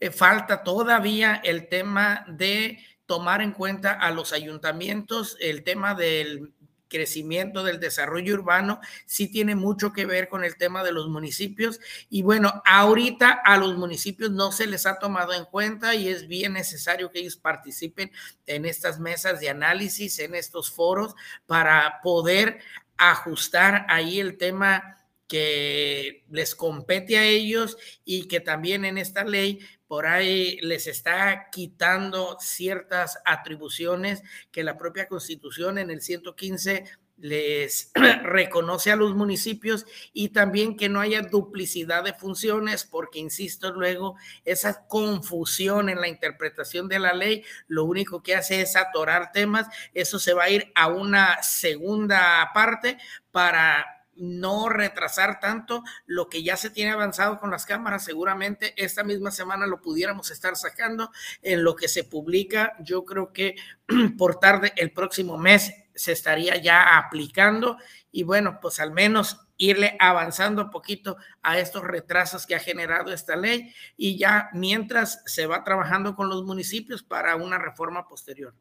[0.00, 6.52] Eh, falta todavía el tema de tomar en cuenta a los ayuntamientos, el tema del
[6.92, 11.80] crecimiento del desarrollo urbano sí tiene mucho que ver con el tema de los municipios.
[12.10, 16.28] Y bueno, ahorita a los municipios no se les ha tomado en cuenta y es
[16.28, 18.12] bien necesario que ellos participen
[18.46, 21.14] en estas mesas de análisis, en estos foros,
[21.46, 22.60] para poder
[22.98, 25.01] ajustar ahí el tema
[25.32, 31.48] que les compete a ellos y que también en esta ley por ahí les está
[31.50, 36.84] quitando ciertas atribuciones que la propia constitución en el 115
[37.16, 37.92] les
[38.24, 44.16] reconoce a los municipios y también que no haya duplicidad de funciones, porque, insisto, luego
[44.44, 49.66] esa confusión en la interpretación de la ley, lo único que hace es atorar temas,
[49.94, 52.98] eso se va a ir a una segunda parte
[53.30, 58.04] para no retrasar tanto lo que ya se tiene avanzado con las cámaras.
[58.04, 61.10] Seguramente esta misma semana lo pudiéramos estar sacando
[61.42, 62.74] en lo que se publica.
[62.80, 63.56] Yo creo que
[64.18, 67.76] por tarde el próximo mes se estaría ya aplicando
[68.10, 73.12] y bueno, pues al menos irle avanzando un poquito a estos retrasos que ha generado
[73.12, 78.54] esta ley y ya mientras se va trabajando con los municipios para una reforma posterior.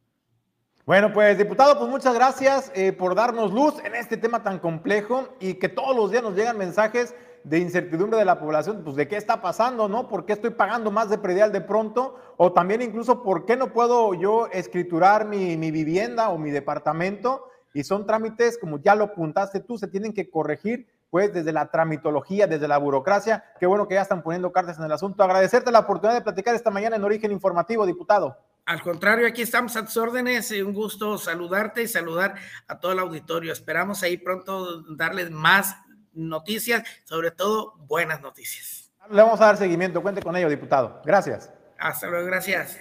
[0.92, 5.30] Bueno, pues diputado, pues muchas gracias eh, por darnos luz en este tema tan complejo
[5.40, 7.16] y que todos los días nos llegan mensajes
[7.46, 10.10] de incertidumbre de la población, pues de qué está pasando, ¿no?
[10.10, 12.16] ¿Por qué estoy pagando más de predial de pronto?
[12.36, 17.48] O también incluso, ¿por qué no puedo yo escriturar mi, mi vivienda o mi departamento?
[17.74, 21.72] Y son trámites, como ya lo apuntaste tú, se tienen que corregir pues desde la
[21.72, 23.46] tramitología, desde la burocracia.
[23.62, 25.24] Qué bueno que ya están poniendo cartas en el asunto.
[25.24, 28.36] Agradecerte la oportunidad de platicar esta mañana en Origen Informativo, diputado.
[28.66, 30.52] Al contrario, aquí estamos a tus órdenes.
[30.52, 32.36] Un gusto saludarte y saludar
[32.68, 33.52] a todo el auditorio.
[33.52, 35.76] Esperamos ahí pronto darles más
[36.14, 38.92] noticias, sobre todo buenas noticias.
[39.10, 40.02] Le vamos a dar seguimiento.
[40.02, 41.02] Cuente con ello, diputado.
[41.04, 41.52] Gracias.
[41.78, 42.80] Hasta luego, gracias.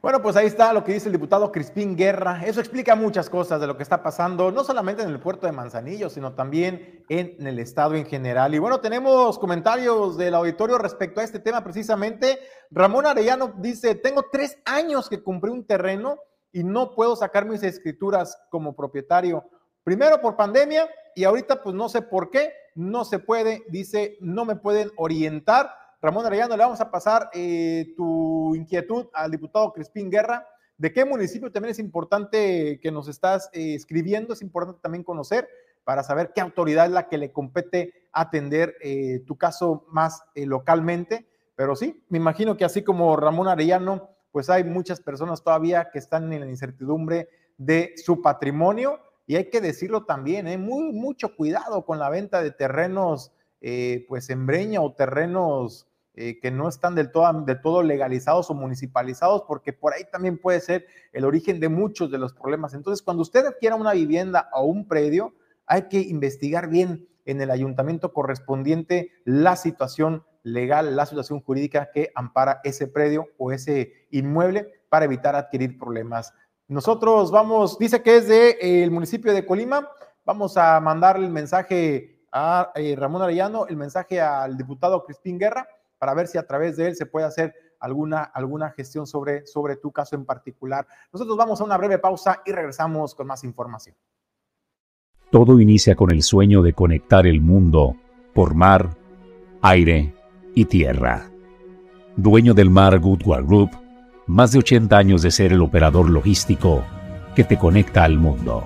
[0.00, 2.42] Bueno, pues ahí está lo que dice el diputado Crispín Guerra.
[2.46, 5.52] Eso explica muchas cosas de lo que está pasando, no solamente en el puerto de
[5.52, 8.54] Manzanillo, sino también en el estado en general.
[8.54, 12.38] Y bueno, tenemos comentarios del auditorio respecto a este tema precisamente.
[12.70, 16.20] Ramón Arellano dice, tengo tres años que compré un terreno
[16.52, 19.50] y no puedo sacar mis escrituras como propietario.
[19.82, 24.44] Primero por pandemia y ahorita pues no sé por qué, no se puede, dice, no
[24.44, 30.10] me pueden orientar Ramón Arellano, le vamos a pasar eh, tu inquietud al diputado Crispín
[30.10, 30.46] Guerra.
[30.76, 34.32] ¿De qué municipio también es importante que nos estás eh, escribiendo?
[34.32, 35.48] Es importante también conocer
[35.82, 41.26] para saber qué autoridad es la que le compete atender eh, tu caso más localmente.
[41.56, 45.98] Pero sí, me imagino que así como Ramón Arellano, pues hay muchas personas todavía que
[45.98, 50.58] están en la incertidumbre de su patrimonio y hay que decirlo también, ¿eh?
[50.58, 53.32] muy mucho cuidado con la venta de terrenos
[54.06, 55.87] pues en breña o terrenos
[56.20, 60.36] eh, que no están del todo, de todo legalizados o municipalizados, porque por ahí también
[60.36, 62.74] puede ser el origen de muchos de los problemas.
[62.74, 65.32] Entonces, cuando usted adquiera una vivienda o un predio,
[65.64, 72.10] hay que investigar bien en el ayuntamiento correspondiente la situación legal, la situación jurídica que
[72.16, 76.34] ampara ese predio o ese inmueble para evitar adquirir problemas.
[76.66, 79.88] Nosotros vamos, dice que es del el municipio de Colima,
[80.24, 85.68] vamos a mandarle el mensaje a eh, Ramón Arellano el mensaje al diputado Crispín Guerra
[85.98, 89.76] para ver si a través de él se puede hacer alguna, alguna gestión sobre, sobre
[89.76, 90.86] tu caso en particular.
[91.12, 93.96] Nosotros vamos a una breve pausa y regresamos con más información.
[95.30, 97.96] Todo inicia con el sueño de conectar el mundo
[98.34, 98.96] por mar,
[99.60, 100.14] aire
[100.54, 101.30] y tierra.
[102.16, 103.70] Dueño del mar Goodward Group,
[104.26, 106.82] más de 80 años de ser el operador logístico
[107.34, 108.64] que te conecta al mundo.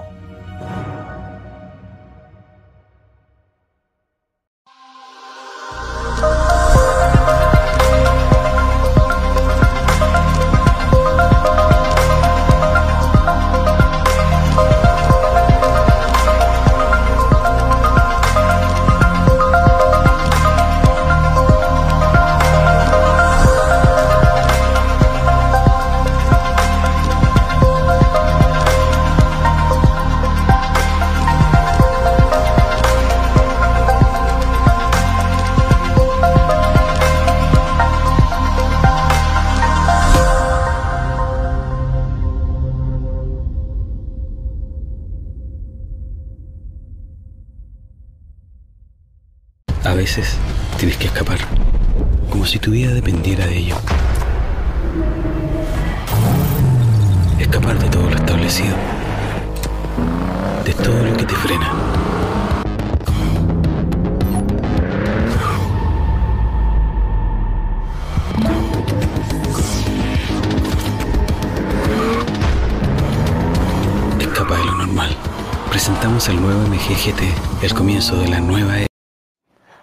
[76.12, 78.86] Presentamos el nuevo MGGT, el comienzo de la nueva era.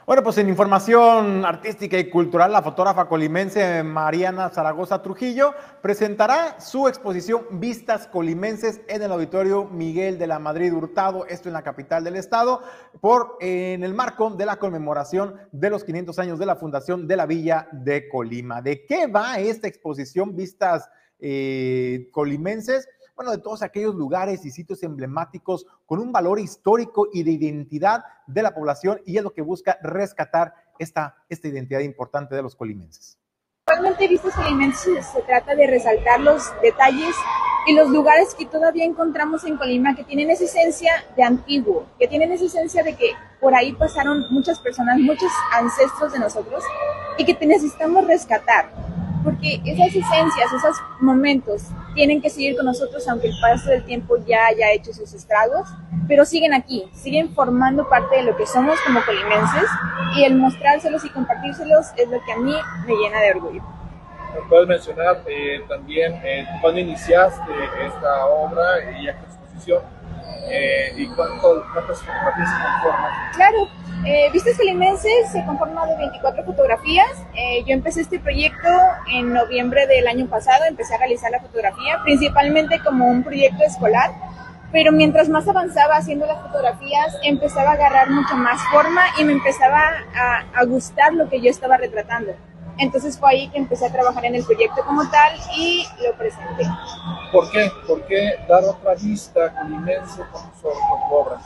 [0.06, 6.88] Bueno, pues en información artística y cultural, la fotógrafa colimense Mariana Zaragoza Trujillo presentará su
[6.88, 12.04] exposición Vistas Colimenses en el Auditorio Miguel de la Madrid Hurtado, esto en la capital
[12.04, 12.62] del estado,
[13.02, 17.18] por en el marco de la conmemoración de los 500 años de la fundación de
[17.18, 18.62] la Villa de Colima.
[18.62, 20.88] ¿De qué va esta exposición Vistas
[21.20, 22.88] eh, Colimenses?
[23.20, 28.06] Bueno, de todos aquellos lugares y sitios emblemáticos con un valor histórico y de identidad
[28.28, 32.56] de la población y es lo que busca rescatar esta, esta identidad importante de los
[32.56, 33.18] colimenses.
[33.68, 37.14] Realmente Vistas Colimenses se trata de resaltar los detalles
[37.68, 42.08] y los lugares que todavía encontramos en Colima que tienen esa esencia de antiguo, que
[42.08, 43.12] tienen esa esencia de que
[43.42, 46.64] por ahí pasaron muchas personas, muchos ancestros de nosotros
[47.18, 48.72] y que necesitamos rescatar
[49.24, 51.64] porque esas esencias, esos momentos
[51.94, 55.68] tienen que seguir con nosotros aunque el paso del tiempo ya haya hecho sus estragos,
[56.08, 59.70] pero siguen aquí, siguen formando parte de lo que somos como colimenses
[60.18, 62.56] y el mostrárselos y compartírselos es lo que a mí
[62.86, 63.62] me llena de orgullo.
[64.48, 67.52] puedes mencionar eh, también eh, cuándo iniciaste
[67.86, 69.99] esta obra y esta exposición
[70.50, 73.12] eh, y cuántas fotografías se conforman?
[73.34, 73.68] Claro,
[74.06, 77.10] eh, Vistas Calimenses se conforma de 24 fotografías.
[77.36, 78.70] Eh, yo empecé este proyecto
[79.12, 84.12] en noviembre del año pasado, empecé a realizar la fotografía, principalmente como un proyecto escolar,
[84.72, 89.34] pero mientras más avanzaba haciendo las fotografías, empezaba a agarrar mucha más forma y me
[89.34, 89.82] empezaba
[90.56, 92.34] a gustar lo que yo estaba retratando.
[92.80, 96.64] Entonces fue ahí que empecé a trabajar en el proyecto como tal y lo presenté.
[97.32, 97.70] ¿Por qué?
[97.88, 101.40] ¿Por qué dar otra vista colimense con su, con tu obra?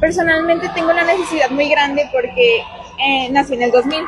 [0.00, 2.58] Personalmente tengo una necesidad muy grande porque
[2.98, 4.04] eh, nací en el 2000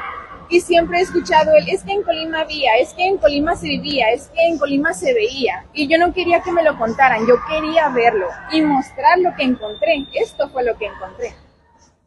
[0.49, 3.68] y siempre he escuchado el es que en Colima había, es que en Colima se
[3.68, 7.27] vivía, es que en Colima se veía y yo no quería que me lo contaran,
[7.27, 10.07] yo quería verlo y mostrar lo que encontré.
[10.12, 11.35] Esto fue lo que encontré.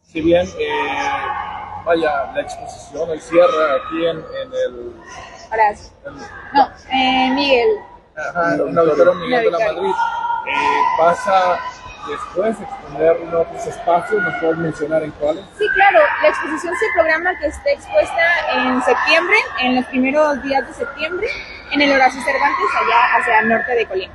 [0.04, 4.94] Si bien, eh, vaya, la exposición, el cierre aquí en, en el...
[5.52, 5.92] Horacio.
[6.54, 7.70] No, eh, Miguel.
[8.16, 9.92] Ajá, en el auditorio Miguel de la Madrid.
[10.48, 11.60] Eh, pasa
[12.08, 15.44] después exponer en otros espacios, ¿nos puedes mencionar en cuáles?
[15.58, 18.24] Sí, claro, la exposición se programa que esté expuesta
[18.54, 21.28] en septiembre, en los primeros días de septiembre,
[21.72, 24.14] en el Horacio Cervantes, allá hacia el norte de Colima.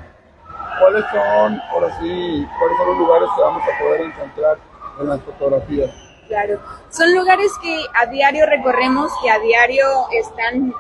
[0.81, 4.59] ¿Cuáles son, por así, cuáles son los lugares que vamos a poder encontrar
[5.01, 5.91] en las fotografías?
[6.29, 6.59] Claro,
[6.91, 10.73] son lugares que a diario recorremos, que a diario están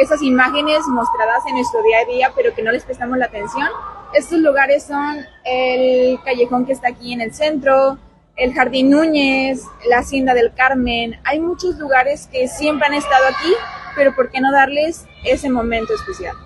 [0.00, 3.68] esas imágenes mostradas en nuestro día a día, pero que no les prestamos la atención.
[4.14, 7.98] Estos lugares son el callejón que está aquí en el centro,
[8.36, 11.20] el Jardín Núñez, la Hacienda del Carmen.
[11.24, 13.52] Hay muchos lugares que siempre han estado aquí,
[13.94, 16.36] pero ¿por qué no darles ese momento especial?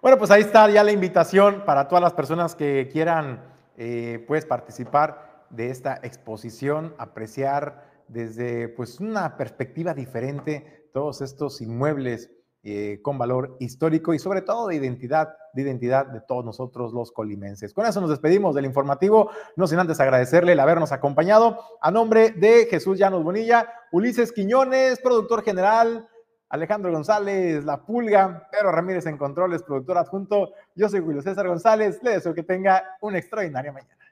[0.00, 3.44] Bueno, pues ahí está ya la invitación para todas las personas que quieran
[3.76, 12.30] eh, pues participar de esta exposición, apreciar desde pues una perspectiva diferente todos estos inmuebles
[12.62, 17.10] eh, con valor histórico y sobre todo de identidad, de identidad de todos nosotros los
[17.10, 17.72] colimenses.
[17.72, 22.32] Con eso nos despedimos del informativo, no sin antes agradecerle el habernos acompañado a nombre
[22.32, 26.06] de Jesús Llanos Bonilla, Ulises Quiñones, productor general,
[26.50, 30.52] Alejandro González, La Pulga, Pedro Ramírez en Controles, productor adjunto.
[30.74, 32.00] Yo soy Julio César González.
[32.02, 34.04] Le deseo que tenga una extraordinaria mañana.